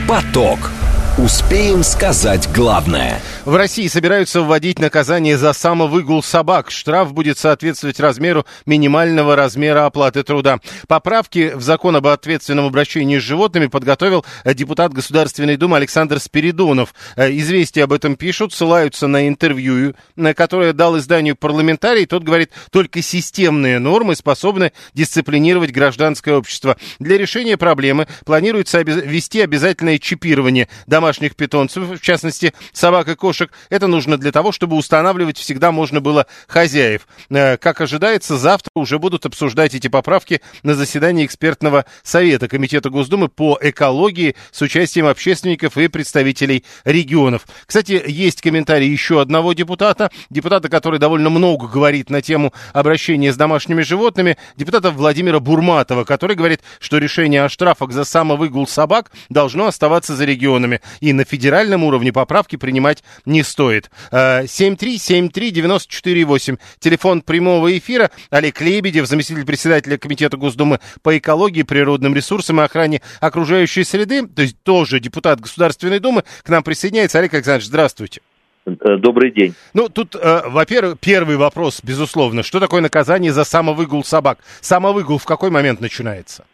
[0.08, 0.72] Поток.
[1.18, 3.20] Успеем сказать главное.
[3.44, 6.72] В России собираются вводить наказание за самовыгул собак.
[6.72, 10.60] Штраф будет соответствовать размеру минимального размера оплаты труда.
[10.88, 16.94] Поправки в закон об ответственном обращении с животными подготовил депутат Государственной Думы Александр Спиридонов.
[17.18, 22.06] Известия об этом пишут, ссылаются на интервью, на которое дал изданию парламентарий.
[22.06, 26.78] Тот говорит, только системные нормы способны дисциплинировать гражданское общество.
[27.00, 30.70] Для решения проблемы планируется ввести обязательное чипирование
[31.02, 33.52] домашних питомцев, в частности собак и кошек.
[33.72, 37.08] Это нужно для того, чтобы устанавливать всегда можно было хозяев.
[37.32, 43.30] Э, как ожидается, завтра уже будут обсуждать эти поправки на заседании экспертного совета Комитета Госдумы
[43.30, 47.48] по экологии с участием общественников и представителей регионов.
[47.66, 53.38] Кстати, есть комментарий еще одного депутата, депутата, который довольно много говорит на тему обращения с
[53.38, 59.66] домашними животными, депутата Владимира Бурматова, который говорит, что решение о штрафах за самовыгул собак должно
[59.66, 63.92] оставаться за регионами и на федеральном уровне поправки принимать не стоит.
[64.12, 68.10] 7373948, э, телефон прямого эфира.
[68.30, 74.42] Олег Лебедев, заместитель председателя Комитета Госдумы по экологии, природным ресурсам и охране окружающей среды, то
[74.42, 77.20] есть тоже депутат Государственной Думы, к нам присоединяется.
[77.20, 78.22] Олег Александрович, здравствуйте.
[78.66, 79.54] Э, добрый день.
[79.74, 82.44] Ну, тут, э, во-первых, первый вопрос, безусловно.
[82.44, 84.40] Что такое наказание за самовыгул собак?
[84.62, 86.46] Самовыгул в какой момент начинается?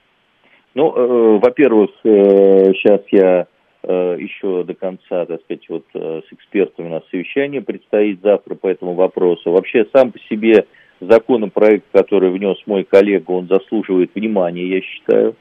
[0.73, 3.47] Ну, э, во-первых, э, сейчас я
[3.91, 8.67] еще до конца, так сказать, вот э, с экспертами у нас совещание предстоит завтра по
[8.67, 9.52] этому вопросу.
[9.52, 10.65] Вообще сам по себе
[11.00, 15.36] законопроект, который внес мой коллега, он заслуживает внимания, я считаю.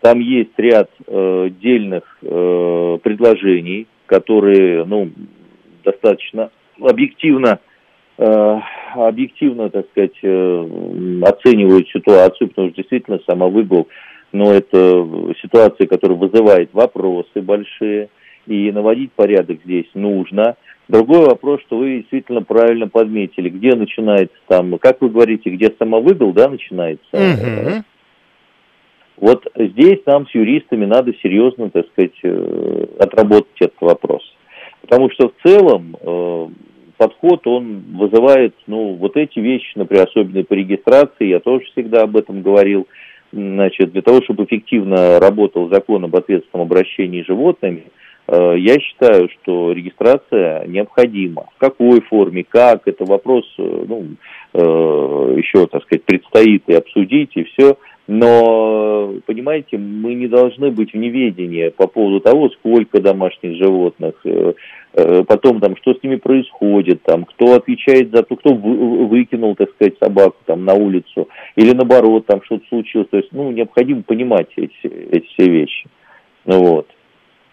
[0.00, 5.10] Там есть ряд э, дельных э, предложений, которые, ну,
[5.84, 6.50] достаточно
[6.80, 7.60] объективно,
[8.18, 8.58] э,
[8.94, 10.68] объективно, так сказать, э,
[11.22, 13.88] оценивают ситуацию, потому что действительно самовыгул,
[14.32, 15.06] но это
[15.40, 18.08] ситуация, которая вызывает вопросы большие,
[18.46, 20.56] и наводить порядок здесь нужно.
[20.88, 26.32] Другой вопрос, что вы действительно правильно подметили, где начинается там, как вы говорите, где самовыгул,
[26.32, 27.06] да, начинается.
[27.12, 27.84] Мгм.
[29.16, 34.22] Вот здесь нам с юристами надо серьезно, так сказать, э, отработать этот вопрос.
[34.80, 36.48] Потому что в целом э,
[36.96, 42.16] подход, он вызывает, ну, вот эти вещи, например, особенно по регистрации, я тоже всегда об
[42.16, 42.88] этом говорил,
[43.32, 47.84] значит, для того, чтобы эффективно работал закон об ответственном обращении с животными,
[48.28, 51.46] э, я считаю, что регистрация необходима.
[51.56, 54.04] В какой форме, как, это вопрос, э, ну,
[54.52, 57.76] э, еще, так сказать, предстоит и обсудить, и все.
[58.08, 64.54] Но, понимаете, мы не должны быть в неведении по поводу того, сколько домашних животных, э,
[64.94, 69.54] э, потом там, что с ними происходит, там, кто отвечает за то, кто вы- выкинул,
[69.54, 73.08] так сказать, собаку там на улицу, или наоборот, там что-то случилось.
[73.08, 75.86] То есть, ну, необходимо понимать эти, эти все вещи.
[76.44, 76.88] Ну, вот.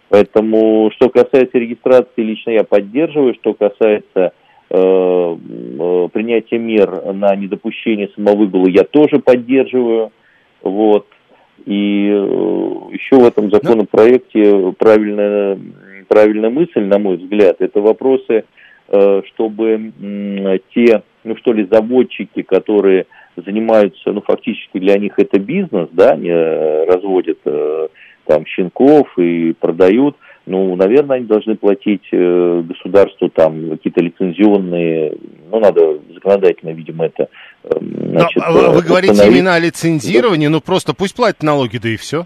[0.10, 3.36] Поэтому, что касается регистрации, лично я поддерживаю.
[3.36, 4.34] Что касается
[4.72, 10.12] э, э, принятия мер на недопущение самовыгула, я тоже поддерживаю.
[10.62, 11.08] Вот.
[11.66, 15.60] И э, еще в этом законопроекте правильная,
[16.08, 18.46] правильная мысль, на мой взгляд, это вопросы,
[18.88, 19.92] э, чтобы
[20.74, 26.30] те, ну что ли, заводчики, которые занимаются, ну фактически для них это бизнес, да, они
[26.30, 27.40] э, разводят
[28.26, 30.16] там щенков и продают,
[30.50, 35.14] ну, наверное, они должны платить э, государству там какие-то лицензионные,
[35.52, 37.28] ну, надо законодательно, видимо, это,
[37.64, 41.78] э, Но, значит, а вы- э, говорите именно о лицензировании, ну просто пусть платят налоги,
[41.78, 42.26] да и все.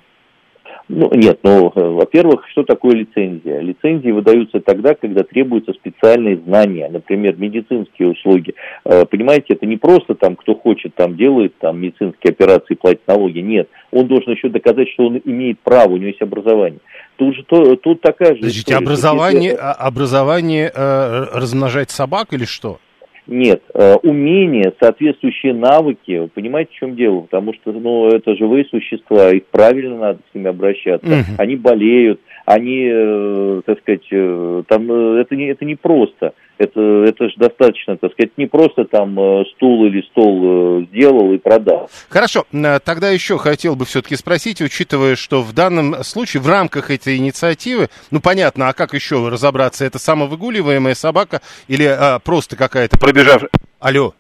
[0.96, 3.60] Ну, нет, ну, э, во-первых, что такое лицензия?
[3.62, 8.54] Лицензии выдаются тогда, когда требуются специальные знания, например, медицинские услуги.
[8.86, 13.40] Э, Понимаете, это не просто там, кто хочет, там делает там медицинские операции, платит налоги.
[13.40, 16.80] Нет, он должен еще доказать, что он имеет право, у него есть образование.
[17.16, 22.78] Тут же то- тут такая же что образование, а- образование э, размножать собак или что?
[23.26, 27.22] Нет, э, умения, соответствующие навыки, вы понимаете, в чем дело?
[27.22, 31.08] Потому что, ну, это живые существа, их правильно надо с ними обращаться.
[31.08, 31.36] Мгм.
[31.38, 36.34] Они болеют, они, э, так сказать, э, там, это не, это не просто.
[36.60, 39.18] Это, это же достаточно, так сказать, не просто там
[39.56, 41.90] стул или стол сделал и продал.
[42.10, 42.46] Хорошо,
[42.86, 47.90] тогда еще хотел бы все-таки спросить, учитывая, что в данном случае в рамках этой инициативы,
[48.12, 53.50] ну понятно, а как еще разобраться, это самовыгуливаемая собака или а, просто какая-то пробежавшая...
[53.80, 54.16] Алло,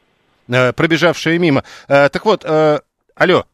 [0.47, 1.63] э, пробежавшая мимо.
[1.88, 2.79] Э, так вот, э,
[3.15, 3.45] алло,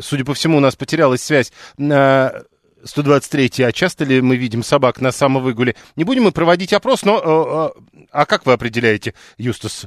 [0.00, 1.52] судя по всему, у нас потерялась связь.
[1.78, 2.42] Э,
[2.82, 5.76] 123 а часто ли мы видим собак на самовыгуле?
[5.96, 7.74] Не будем мы проводить опрос, но...
[8.10, 9.84] а как вы определяете, Юстас,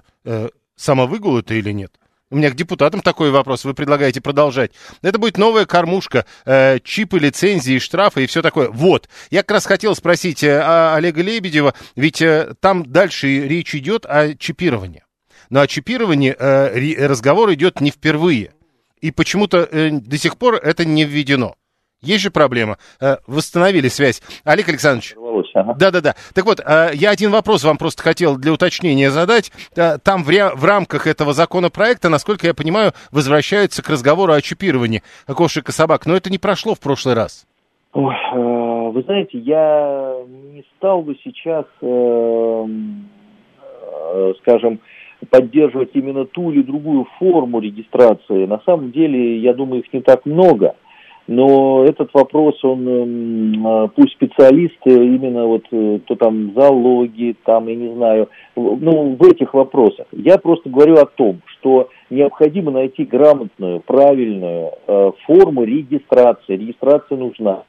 [0.75, 1.91] самовыгул это или нет?
[2.33, 3.63] У меня к депутатам такой вопрос.
[3.63, 4.71] Вы предлагаете продолжать.
[5.03, 8.69] Это будет новая кормушка, э, чипы, лицензии, штрафы и все такое.
[8.69, 9.07] Вот.
[9.29, 10.59] Я как раз хотел спросить э,
[10.95, 15.03] Олега Лебедева, ведь э, там дальше речь идет о чипировании.
[15.51, 18.55] Но о чипировании э, разговор идет не впервые.
[18.99, 21.55] И почему-то э, до сих пор это не введено.
[22.01, 22.79] Есть же проблема.
[22.99, 24.23] Э, восстановили связь.
[24.43, 25.13] Олег Александрович.
[25.77, 26.15] Да-да-да.
[26.33, 29.51] Так вот, э, я один вопрос вам просто хотел для уточнения задать.
[29.75, 35.67] Э, Там в, рамках этого законопроекта, насколько я понимаю, возвращаются к разговору о чипировании кошек
[35.67, 36.05] и собак.
[36.05, 37.45] Но это не прошло в прошлый раз.
[37.93, 41.65] Ой, э, вы знаете, я не стал бы сейчас,
[44.41, 44.79] скажем,
[45.29, 48.45] поддерживать именно ту или другую форму регистрации.
[48.45, 50.75] На самом деле, я думаю, их не так много.
[51.27, 57.67] Но этот вопрос, он, эм, э, пусть специалисты, именно вот э, кто там залоги, там,
[57.67, 60.05] я не знаю, ну, в этих вопросах.
[60.11, 66.57] Я просто говорю о том, что необходимо найти грамотную, правильную э, форму регистрации.
[66.57, 67.63] Регистрация нужна.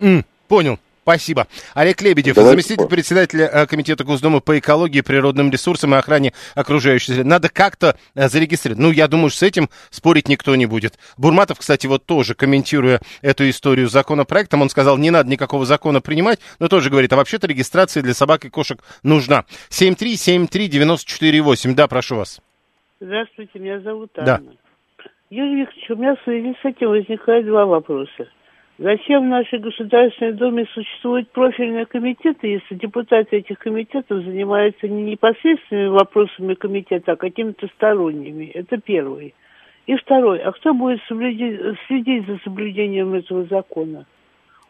[0.00, 0.78] М, понял.
[1.08, 1.46] Спасибо.
[1.72, 6.34] Олег Лебедев, Давайте заместитель по- председателя э, Комитета Госдумы по экологии, природным ресурсам и охране
[6.54, 7.24] окружающей среды.
[7.24, 8.78] Надо как-то э, зарегистрировать.
[8.78, 10.98] Ну, я думаю, что с этим спорить никто не будет.
[11.16, 16.02] Бурматов, кстати, вот тоже, комментируя эту историю с законопроектом, он сказал, не надо никакого закона
[16.02, 19.46] принимать, но тоже говорит, а вообще-то регистрация для собак и кошек нужна.
[19.70, 21.74] 7373948.
[21.74, 22.38] Да, прошу вас.
[23.00, 24.34] Здравствуйте, меня зовут Да.
[24.34, 24.52] Анна.
[25.30, 28.28] Юрий Викторович, у меня в связи с этим возникает два вопроса.
[28.78, 35.88] Зачем в нашей Государственной Думе существуют профильные комитеты, если депутаты этих комитетов занимаются не непосредственными
[35.88, 38.44] вопросами комитета, а какими-то сторонними?
[38.54, 39.34] Это первый.
[39.86, 40.38] И второй.
[40.38, 44.06] А кто будет соблюдить, следить за соблюдением этого закона?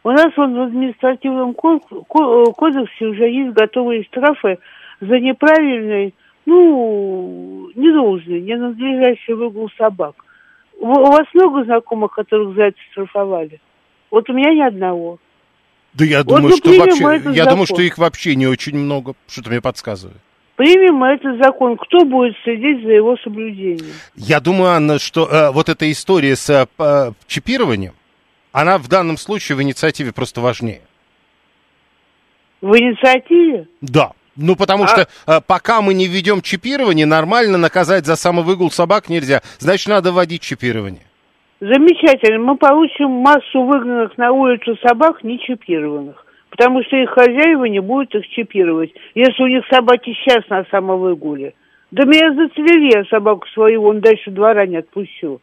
[0.03, 4.57] У нас вот в административном кодексе уже есть готовые штрафы
[5.01, 6.15] за неправильный,
[6.47, 10.15] ну, недолжный, ненадлежащий выгул собак.
[10.79, 13.59] У вас много знакомых, которых за это штрафовали?
[14.11, 15.19] Вот у меня ни одного.
[15.93, 19.49] Да я думаю, вот что вообще, я думаю, что их вообще не очень много, что-то
[19.49, 20.17] мне подсказывает.
[20.55, 23.93] Примем мы этот закон, кто будет следить за его соблюдением?
[24.15, 27.93] Я думаю, Анна, что э, вот эта история с э, чипированием,
[28.51, 30.81] она в данном случае в инициативе просто важнее.
[32.59, 33.67] В инициативе?
[33.79, 34.11] Да.
[34.35, 34.87] Ну, потому а...
[34.87, 39.41] что э, пока мы не введем чипирование, нормально наказать за самовыгул собак нельзя.
[39.59, 41.03] Значит, надо вводить чипирование.
[41.59, 42.39] Замечательно.
[42.39, 46.25] Мы получим массу выгнанных на улицу собак нечипированных.
[46.49, 51.53] Потому что их хозяева не будут их чипировать, если у них собаки сейчас на самовыгуле.
[51.91, 55.41] Да меня зацелили, я собаку свою, он дальше двора не отпущу.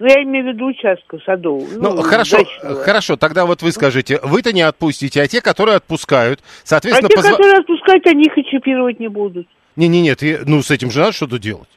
[0.00, 1.66] Ну, я имею в виду участка садового.
[1.76, 2.82] Ну, ну хорошо, дачного.
[2.82, 7.06] хорошо, тогда вот вы скажите, вы-то не отпустите, а те, которые отпускают, соответственно...
[7.06, 7.30] А те, позв...
[7.30, 9.46] которые отпускают, они их и чипировать не будут.
[9.76, 11.68] Не-не-нет, ну, с этим же надо что-то делать.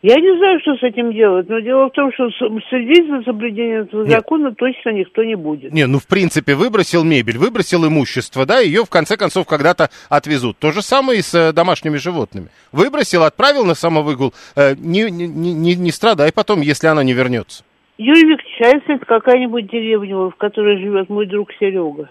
[0.00, 2.30] Я не знаю, что с этим делать, но дело в том, что
[2.68, 4.10] следить за соблюдением этого Нет.
[4.12, 5.72] закона точно никто не будет.
[5.72, 10.56] Не, ну в принципе выбросил мебель, выбросил имущество, да, ее в конце концов когда-то отвезут.
[10.58, 12.46] То же самое и с э, домашними животными.
[12.70, 17.64] Выбросил, отправил на самовыгул, э, не, не, не, не страдай потом, если она не вернется.
[17.96, 22.08] Юрий Викторович, а если это какая-нибудь деревня, в которой живет мой друг Серега?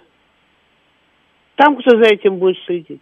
[1.55, 3.01] Там кто за этим будет следить?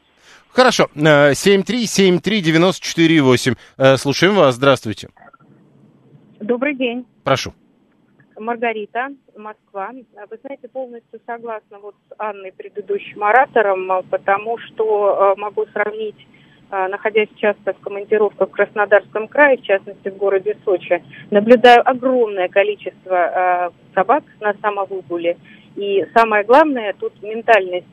[0.55, 0.87] Хорошо.
[0.95, 3.55] 7373948.
[3.77, 4.55] Э, э, слушаем вас.
[4.55, 5.09] Здравствуйте.
[6.39, 7.05] Добрый день.
[7.25, 7.53] Прошу.
[8.39, 9.89] Маргарита, Москва.
[9.91, 16.15] Вы знаете, полностью согласна вот с Анной, предыдущим оратором, потому что э, могу сравнить,
[16.71, 23.71] находясь часто в командировках в Краснодарском крае, в частности в городе Сочи, наблюдаю огромное количество
[23.93, 25.37] собак на самовыгуле.
[25.75, 27.85] И самое главное, тут ментальность.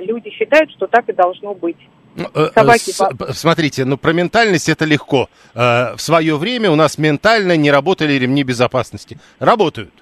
[0.00, 1.78] Люди считают, что так и должно быть.
[2.16, 3.32] Ну, э, Собаки.
[3.32, 5.28] Смотрите, ну про ментальность это легко.
[5.54, 9.18] Э, в свое время у нас ментально не работали ремни безопасности.
[9.38, 9.92] Работают.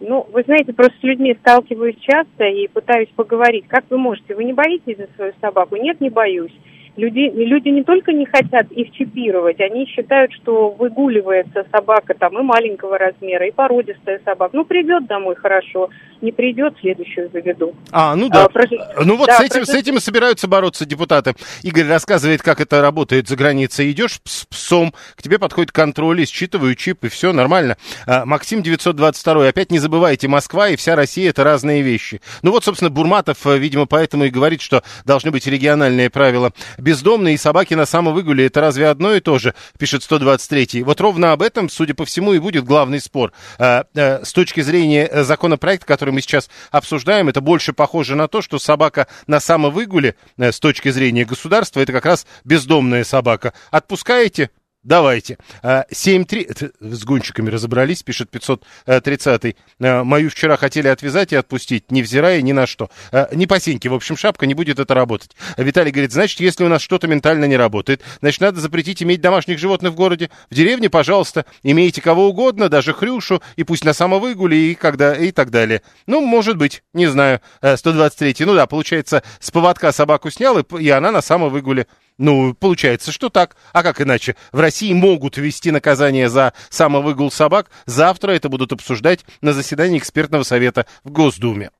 [0.00, 3.66] Ну, вы знаете, просто с людьми сталкиваюсь часто и пытаюсь поговорить.
[3.68, 4.34] Как вы можете?
[4.34, 5.76] Вы не боитесь за свою собаку?
[5.76, 6.52] Нет, не боюсь.
[6.96, 12.42] Люди, люди не только не хотят их чипировать, они считают, что выгуливается собака там и
[12.42, 14.56] маленького размера, и породистая собака.
[14.56, 15.90] Ну, придет домой хорошо,
[16.22, 17.74] не придет, следующую заведу.
[17.90, 18.44] А, ну да.
[18.44, 18.66] А, про...
[19.04, 19.66] Ну вот да, с, этим, про...
[19.66, 21.34] с этим и собираются бороться депутаты.
[21.62, 23.90] Игорь рассказывает, как это работает за границей.
[23.90, 27.76] Идешь с псом, к тебе подходит контроль, считываю чип, и все нормально.
[28.06, 32.20] А, Максим 922, опять не забывайте, Москва и вся Россия это разные вещи.
[32.42, 36.52] Ну вот, собственно, Бурматов, э, видимо, поэтому и говорит, что должны быть региональные правила.
[36.78, 40.82] Бездомные и собаки на самовыгуле, это разве одно и то же, пишет 123.
[40.82, 43.32] Вот ровно об этом, судя по всему, и будет главный спор.
[43.58, 48.16] А, а, с точки зрения э, законопроекта, который который мы сейчас обсуждаем, это больше похоже
[48.16, 53.04] на то, что собака на самовыгуле э, с точки зрения государства, это как раз бездомная
[53.04, 53.52] собака.
[53.70, 54.50] Отпускаете,
[54.82, 55.36] Давайте.
[55.62, 56.72] 7-3...
[56.80, 59.56] С гонщиками разобрались, пишет 530-й.
[59.78, 62.90] Мою вчера хотели отвязать и отпустить, невзирая ни на что.
[63.32, 65.36] Не по сеньке, в общем, шапка, не будет это работать.
[65.58, 69.58] Виталий говорит, значит, если у нас что-то ментально не работает, значит, надо запретить иметь домашних
[69.58, 70.30] животных в городе.
[70.50, 75.30] В деревне, пожалуйста, имейте кого угодно, даже хрюшу, и пусть на самовыгуле, и, когда, и
[75.30, 75.82] так далее.
[76.06, 77.40] Ну, может быть, не знаю.
[77.60, 81.86] 123-й, ну да, получается, с поводка собаку снял, и она на самовыгуле.
[82.20, 83.56] Ну, получается, что так.
[83.72, 84.36] А как иначе?
[84.52, 87.70] В России могут ввести наказание за самовыгул собак.
[87.86, 91.70] Завтра это будут обсуждать на заседании экспертного совета в Госдуме.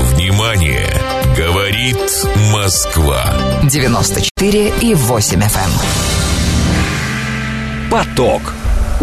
[0.00, 0.90] Внимание!
[1.36, 1.96] Говорит
[2.52, 3.22] Москва.
[3.62, 5.70] 94 и 8 FM.
[7.84, 7.90] Эм.
[7.90, 8.42] Поток.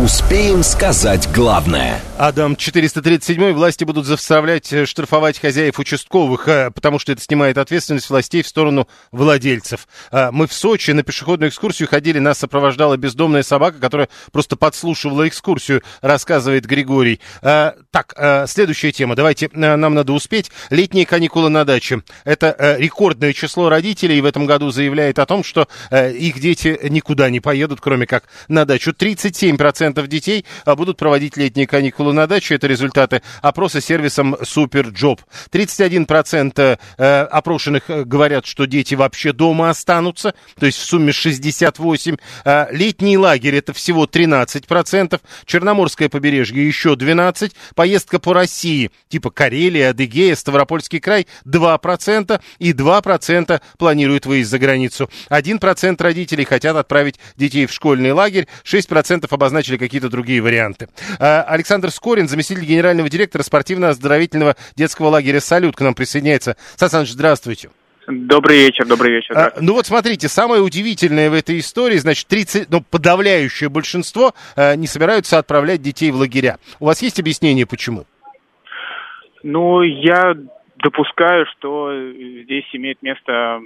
[0.04, 2.02] Успеем сказать главное.
[2.18, 8.10] Адам 437 власти будут заставлять э, штрафовать хозяев участковых, э, потому что это снимает ответственность
[8.10, 9.88] властей в сторону владельцев.
[10.12, 15.28] А, мы в Сочи на пешеходную экскурсию ходили, нас сопровождала бездомная собака, которая просто подслушивала
[15.28, 17.20] экскурсию, рассказывает Григорий.
[17.44, 19.16] А, так, а, следующая тема.
[19.16, 20.50] Давайте, нам надо успеть.
[20.72, 22.02] Летние каникулы на даче.
[22.24, 27.40] Это рекордное число родителей в этом году заявляет о том, что их дети никуда не
[27.40, 28.92] поедут, кроме как на дачу.
[28.92, 32.56] 37% 35% детей а, будут проводить летние каникулы на даче.
[32.56, 35.20] Это результаты опроса сервисом Superjob.
[35.52, 42.18] 31% э, опрошенных э, говорят, что дети вообще дома останутся, то есть в сумме 68.
[42.46, 49.90] Э, летний лагерь это всего 13%, Черноморское побережье еще 12%, поездка по России, типа Карелия,
[49.90, 55.10] Адыгея, Ставропольский край 2% и 2% планируют выезд за границу.
[55.30, 60.88] 1% родителей хотят отправить детей в школьный лагерь, 6% обозначили какие-то другие варианты.
[61.20, 66.56] Александр Скорин, заместитель генерального директора спортивно-оздоровительного детского лагеря «Салют» к нам присоединяется.
[66.76, 67.70] Сан здравствуйте.
[68.08, 69.38] Добрый вечер, добрый вечер.
[69.38, 74.76] А, ну вот смотрите, самое удивительное в этой истории, значит, 30, ну, подавляющее большинство э,
[74.76, 76.58] не собираются отправлять детей в лагеря.
[76.80, 78.06] У вас есть объяснение, почему?
[79.44, 80.34] Ну, я
[80.78, 81.92] допускаю, что
[82.44, 83.62] здесь имеет место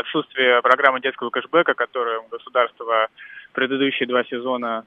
[0.00, 3.08] отсутствие программы детского кэшбэка, которую государство
[3.52, 4.84] предыдущие два сезона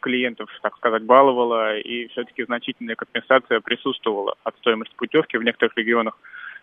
[0.00, 6.16] клиентов, так сказать, баловало, и все-таки значительная компенсация присутствовала от стоимости путевки в некоторых регионах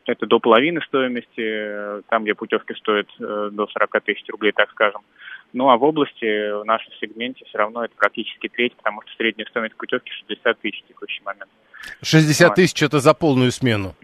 [0.06, 5.02] это до половины стоимости, там, где путевки стоят э, до 40 тысяч рублей, так скажем.
[5.54, 9.48] Ну, а в области, в нашем сегменте, все равно это практически треть, потому что средняя
[9.48, 11.50] стоимость путевки 60 тысяч в текущий момент.
[12.02, 13.96] 60 тысяч это за полную смену?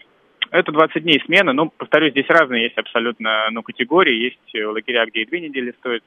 [0.52, 1.54] Это 20 дней смены.
[1.54, 4.24] Ну, повторюсь, здесь разные есть абсолютно ну, категории.
[4.24, 6.04] Есть лагеря, где и две недели стоят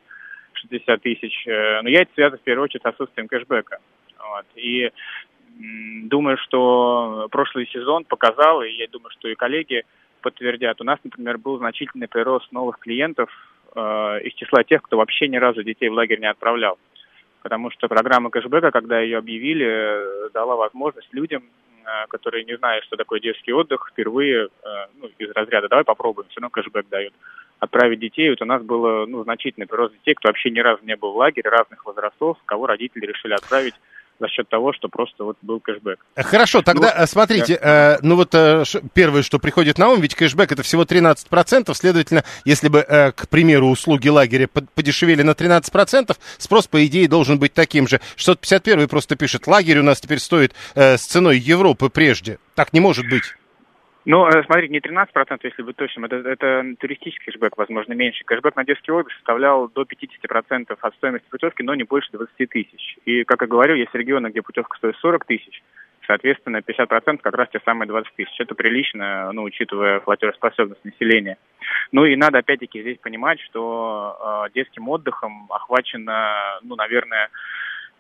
[0.55, 1.47] 60 тысяч.
[1.47, 3.79] Э, но я это связано в первую очередь с отсутствием кэшбэка.
[4.19, 4.47] Вот.
[4.57, 4.91] И
[5.59, 9.85] Думаю, что прошлый сезон показал, и я думаю, что и коллеги
[10.21, 10.81] подтвердят.
[10.81, 13.31] У нас, например, был значительный прирост новых клиентов
[13.75, 13.81] э,
[14.25, 16.79] из числа тех, кто вообще ни разу детей в лагерь не отправлял.
[17.43, 21.72] Потому что программа кэшбэка, когда ее объявили, дала возможность людям, э,
[22.09, 24.69] которые не знают, что такое детский отдых, впервые э,
[25.01, 27.15] ну, из разряда «давай попробуем», все равно кэшбэк дают,
[27.59, 28.31] отправить детей.
[28.31, 31.17] Вот у нас было ну, значительный прирост детей, кто вообще ни разу не был в
[31.17, 33.75] лагере, разных возрастов, кого родители решили отправить
[34.21, 35.99] за счет того, что просто вот был кэшбэк.
[36.17, 37.97] Хорошо, тогда ну, смотрите, да.
[37.97, 42.25] э, ну вот э, первое, что приходит на ум, ведь кэшбэк это всего 13%, следовательно,
[42.45, 47.53] если бы, э, к примеру, услуги лагеря подешевели на 13%, спрос, по идее, должен быть
[47.53, 48.01] таким же.
[48.17, 52.39] 651 просто пишет, лагерь у нас теперь стоит э, с ценой Европы прежде.
[52.55, 53.25] Так не может быть.
[54.05, 58.25] Ну, э, смотрите, не 13%, если быть точным, это, это туристический кэшбэк, возможно, меньше.
[58.25, 62.97] Кэшбэк на детский отдых составлял до 50% от стоимости путевки, но не больше 20 тысяч.
[63.05, 65.63] И, как я говорил, есть регионы, где путевка стоит 40 тысяч,
[66.05, 68.41] соответственно, 50% как раз те самые 20 тысяч.
[68.41, 71.39] Это прилично, ну, учитывая платежеспособность населения.
[71.93, 77.29] Ну и надо, опять-таки, здесь понимать, что э, детским отдыхом охвачено, ну, наверное,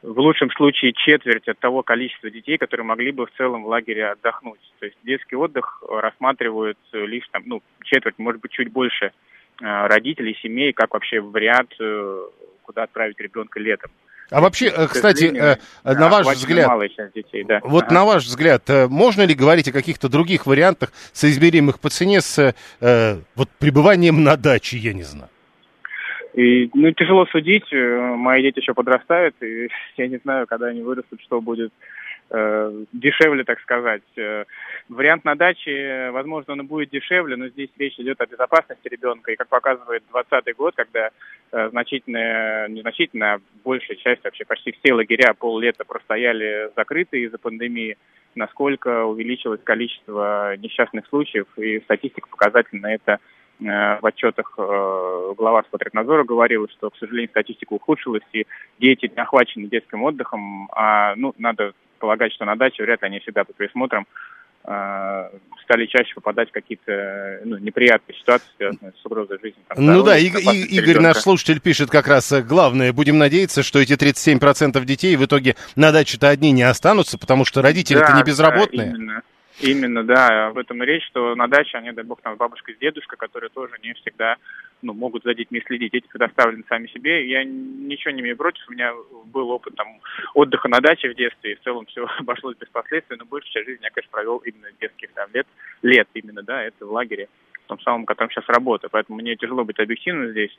[0.02, 4.08] в лучшем случае четверть от того количества детей, которые могли бы в целом в лагере
[4.08, 4.60] отдохнуть.
[4.80, 9.10] То есть детский отдых рассматривают лишь там, ну, четверть, может быть, чуть больше э,
[9.60, 12.20] родителей, семей, как вообще вариант, э,
[12.62, 13.90] куда отправить ребенка летом.
[14.30, 15.24] А вообще, э, кстати,
[15.84, 16.70] на ваш взгляд,
[17.14, 17.60] детей, да.
[17.62, 17.94] вот ага.
[17.94, 23.16] на ваш взгляд, можно ли говорить о каких-то других вариантах, соизмеримых по цене с э,
[23.36, 25.28] вот пребыванием на даче, я не знаю?
[26.34, 27.70] И, ну, тяжело судить.
[27.72, 31.72] Э, мои дети еще подрастают, и я не знаю, когда они вырастут, что будет
[32.30, 34.02] э, дешевле, так сказать.
[34.16, 34.44] Э,
[34.88, 39.32] вариант на даче, возможно, он будет дешевле, но здесь речь идет о безопасности ребенка.
[39.32, 41.10] И как показывает 2020 год, когда
[41.52, 47.98] э, значительная, незначительная, большая часть, вообще почти все лагеря поллета простояли закрыты из-за пандемии,
[48.34, 53.18] насколько увеличилось количество несчастных случаев, и статистика показательно это
[53.62, 58.46] в отчетах э, глава Спотребнадзора говорила, что, к сожалению, статистика ухудшилась, и
[58.78, 63.20] дети не охвачены детским отдыхом, а, ну, надо полагать, что на даче вряд ли они
[63.20, 64.06] всегда под присмотром
[64.64, 65.30] э,
[65.62, 69.62] стали чаще попадать в какие-то ну, неприятные ситуации, связанные с угрозой жизни.
[69.68, 72.92] Там, ну да, и, и, Игорь, наш слушатель, пишет как раз главное.
[72.92, 77.62] Будем надеяться, что эти 37% детей в итоге на даче-то одни не останутся, потому что
[77.62, 78.90] родители-то да, не безработные.
[78.90, 79.22] Да, именно.
[79.60, 82.78] Именно, да, об этом и речь, что на даче они, дай бог, там бабушка с
[82.78, 84.36] дедушкой, которые тоже не всегда
[84.80, 85.92] ну, могут за детьми следить.
[85.92, 87.28] Дети предоставлены сами себе.
[87.28, 88.66] Я ничего не имею против.
[88.68, 88.92] У меня
[89.26, 90.00] был опыт там
[90.34, 93.66] отдыха на даче в детстве, и в целом все обошлось без последствий, но большую часть
[93.66, 95.46] жизни я, конечно, провел именно детских там, лет,
[95.82, 97.28] лет именно, да, это в лагере,
[97.64, 98.90] в том самом, в котором сейчас работаю.
[98.90, 100.56] Поэтому мне тяжело быть объективным здесь.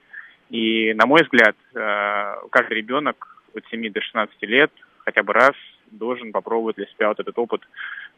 [0.49, 5.55] И, на мой взгляд, э, каждый ребенок от 7 до 16 лет хотя бы раз
[5.91, 7.61] должен попробовать для себя вот этот опыт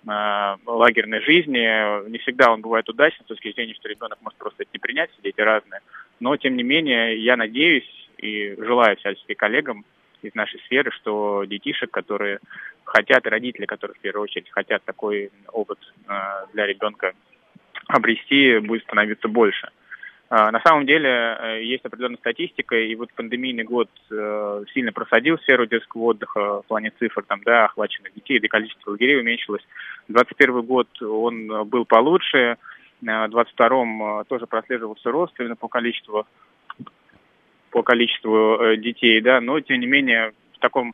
[0.08, 2.10] э, лагерной жизни.
[2.10, 5.10] Не всегда он бывает удачным, с точки зрения, что ребенок может просто это не принять,
[5.24, 5.82] дети разные.
[6.20, 9.86] Но, тем не менее, я надеюсь и желаю всячески коллегам
[10.22, 12.40] из нашей сферы, что детишек, которые
[12.84, 16.14] хотят, родители, которые в первую очередь хотят такой опыт э,
[16.54, 17.14] для ребенка
[17.88, 19.70] обрести, будет становиться больше.
[20.28, 25.38] А, на самом деле э, есть определенная статистика, и вот пандемийный год э, сильно просадил
[25.40, 29.62] сферу детского отдыха в плане цифр, там, да, охваченных детей, да количество лагерей уменьшилось.
[30.08, 32.58] 2021 год он был получше,
[33.02, 36.26] в 2022 тоже прослеживался рост именно по количеству
[37.70, 40.94] по количеству детей, да, но тем не менее в таком,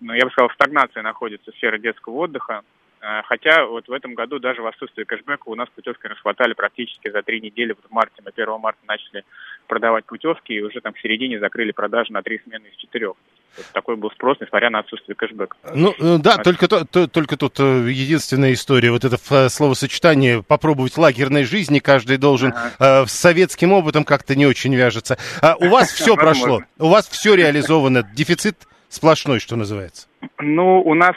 [0.00, 2.62] ну, я бы сказал, в стагнации находится сфера детского отдыха.
[3.06, 7.08] Э, хотя вот в этом году даже в отсутствие кэшбэка у нас путевки расхватали практически
[7.08, 7.72] за три недели.
[7.72, 9.24] Вот в марте, мы 1 марта начали
[9.68, 13.14] продавать путевки и уже там в середине закрыли продажи на три смены из четырех.
[13.56, 15.56] Вот такой был спрос, несмотря на отсутствие кэшбэка.
[15.72, 18.90] Ну, э, да, только, то, то, только тут э, единственная история.
[18.90, 23.02] Вот это словосочетание «попробовать лагерной жизни» каждый должен ага.
[23.02, 25.16] э, с советским опытом как-то не очень вяжется.
[25.42, 30.08] А у вас все прошло, у вас все реализовано, дефицит сплошной, что называется.
[30.38, 31.14] Ну, у нас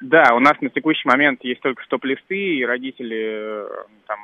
[0.00, 3.68] да, у нас на текущий момент есть только стоп-листы, и родители э,
[4.06, 4.18] там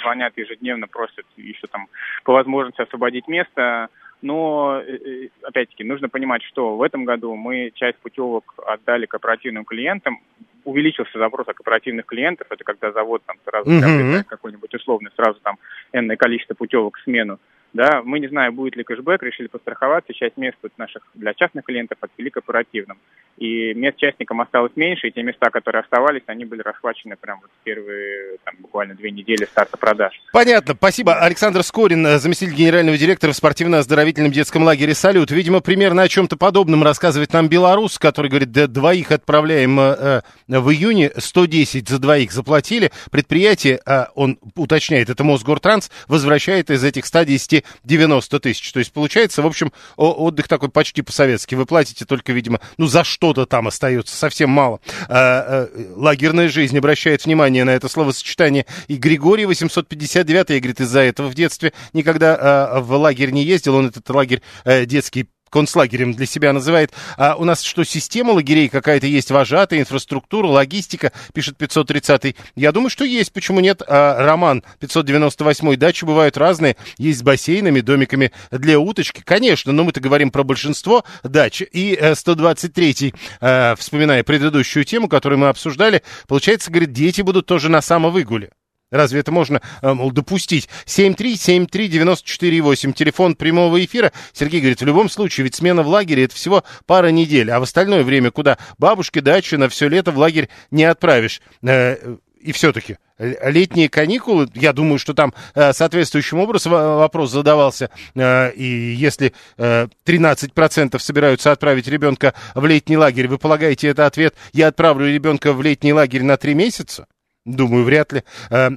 [0.00, 1.88] звонят ежедневно, просят еще там
[2.24, 3.88] по возможности освободить место.
[4.22, 9.64] Но, э, э, опять-таки, нужно понимать, что в этом году мы часть путевок отдали корпоративным
[9.64, 10.20] клиентам.
[10.64, 12.46] Увеличился запрос от корпоративных клиентов.
[12.48, 14.24] Это когда завод там сразу mm-hmm.
[14.24, 15.56] какой-нибудь условный, сразу там
[15.92, 17.38] энное количество путевок в смену.
[17.72, 21.96] Да, мы не знаем, будет ли кэшбэк, решили постраховаться, часть мест наших для частных клиентов
[22.00, 22.98] отвели корпоративным.
[23.38, 27.50] И мест частникам осталось меньше, и те места, которые оставались, они были расхвачены прямо вот
[27.50, 30.12] в первые там, буквально две недели старта продаж.
[30.32, 31.14] Понятно, спасибо.
[31.14, 35.30] Александр Скорин, э, заместитель генерального директора в спортивно-оздоровительном детском лагере «Салют».
[35.30, 40.60] Видимо, примерно о чем-то подобном рассказывает нам белорус, который говорит, да, двоих отправляем э, э
[40.60, 42.92] в июне, 110 за двоих заплатили.
[43.10, 48.72] Предприятие, э, он уточняет, это Мосгортранс, возвращает из этих 110 90 тысяч.
[48.72, 51.54] То есть получается, в общем, отдых такой почти по-советски.
[51.54, 54.80] Вы платите только, видимо, ну, за что-то там остается, совсем мало.
[55.08, 58.66] А, а, лагерная жизнь обращает внимание на это словосочетание.
[58.88, 63.76] И Григорий 859, я, говорит, из-за этого в детстве никогда а, в лагерь не ездил.
[63.76, 66.92] Он этот лагерь а, детский концлагерем для себя называет.
[67.16, 72.34] А у нас что, система лагерей какая-то есть, вожатая, инфраструктура, логистика, пишет 530-й.
[72.56, 73.82] Я думаю, что есть, почему нет?
[73.86, 80.00] А, Роман 598-й, дачи бывают разные, есть с бассейнами, домиками для уточки, конечно, но мы-то
[80.00, 81.60] говорим про большинство дач.
[81.60, 87.82] И 123-й, э, вспоминая предыдущую тему, которую мы обсуждали, получается, говорит, дети будут тоже на
[87.82, 88.50] самовыгуле.
[88.92, 90.68] Разве это можно, э, мол, допустить?
[90.84, 94.12] 7373948, телефон прямого эфира.
[94.34, 97.62] Сергей говорит, в любом случае, ведь смена в лагере это всего пара недель, а в
[97.62, 101.40] остальное время куда бабушки, дачи на все лето в лагерь не отправишь.
[101.62, 108.96] Э, и все-таки летние каникулы, я думаю, что там э, соответствующим образом вопрос задавался, и
[108.98, 115.52] если 13% собираются отправить ребенка в летний лагерь, вы полагаете, это ответ, я отправлю ребенка
[115.52, 117.06] в летний лагерь на три месяца?
[117.44, 118.22] Думаю, вряд ли.
[118.50, 118.70] Э,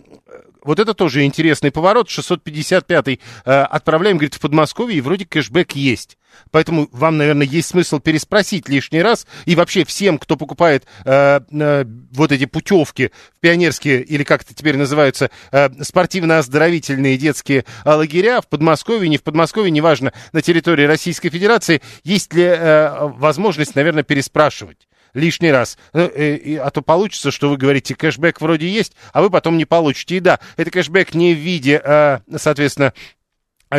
[0.64, 2.10] вот это тоже интересный поворот.
[2.10, 6.18] 655-й э, отправляем, говорит, в Подмосковье, и вроде кэшбэк есть.
[6.50, 9.28] Поэтому вам, наверное, есть смысл переспросить лишний раз.
[9.46, 14.78] И вообще всем, кто покупает э, вот эти путевки в пионерские, или как это теперь
[14.78, 15.30] называются,
[15.80, 22.58] спортивно-оздоровительные детские лагеря в Подмосковье, не в Подмосковье, неважно, на территории Российской Федерации, есть ли
[23.18, 25.78] возможность, наверное, переспрашивать лишний раз.
[25.94, 29.66] Ну, э, а то получится, что вы говорите, кэшбэк вроде есть, а вы потом не
[29.66, 30.18] получите.
[30.18, 33.25] И да, это кэшбэк не в виде, а, соответственно, Э,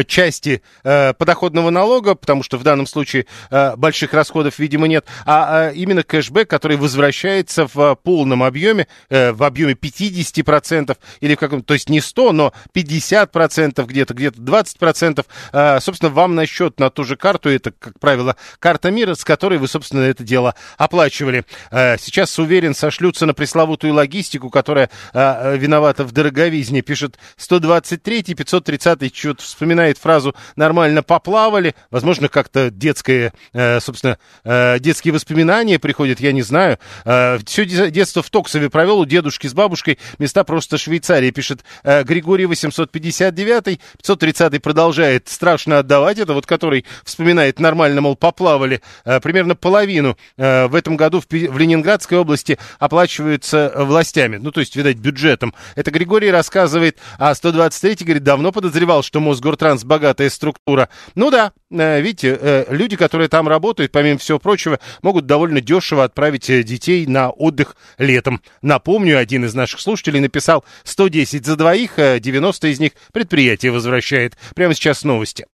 [0.07, 5.69] части э, подоходного налога, потому что в данном случае э, больших расходов, видимо, нет, а,
[5.69, 11.63] а именно кэшбэк, который возвращается в полном объеме, э, в объеме 50% или в каком
[11.63, 16.91] то есть не 100, но 50% где-то, где-то 20%, э, собственно, вам на счет, на
[16.91, 21.45] ту же карту, это, как правило, карта мира, с которой вы, собственно, это дело оплачивали.
[21.71, 29.15] Э, сейчас, уверен, сошлются на пресловутую логистику, которая э, виновата в дороговизне, пишет 123 530
[29.15, 31.75] что-то вспоминает вспоминает фразу «нормально поплавали».
[31.91, 36.79] Возможно, как-то детское, э, собственно, э, детские воспоминания приходят, я не знаю.
[37.05, 39.99] Э, все детство в Токсове провел у дедушки с бабушкой.
[40.19, 46.19] Места просто Швейцария, пишет Григорий 859 530 продолжает страшно отдавать.
[46.19, 48.81] Это вот который вспоминает «нормально, мол, поплавали».
[49.05, 54.39] Примерно половину в этом году в Ленинградской области оплачиваются властями.
[54.39, 55.55] Ну, то есть, видать, бюджетом.
[55.75, 59.21] Это Григорий рассказывает, а 123 говорит, давно подозревал, что
[59.67, 60.89] Мосгортранс богатая структура.
[61.15, 66.05] Ну да, э, видите, э, люди, которые там работают, помимо всего прочего, могут довольно дешево
[66.05, 68.43] отправить э, детей на отдых летом.
[68.63, 74.37] Напомню, один из наших слушателей написал 110 за двоих, 90 из них предприятие возвращает.
[74.55, 75.45] Прямо сейчас новости.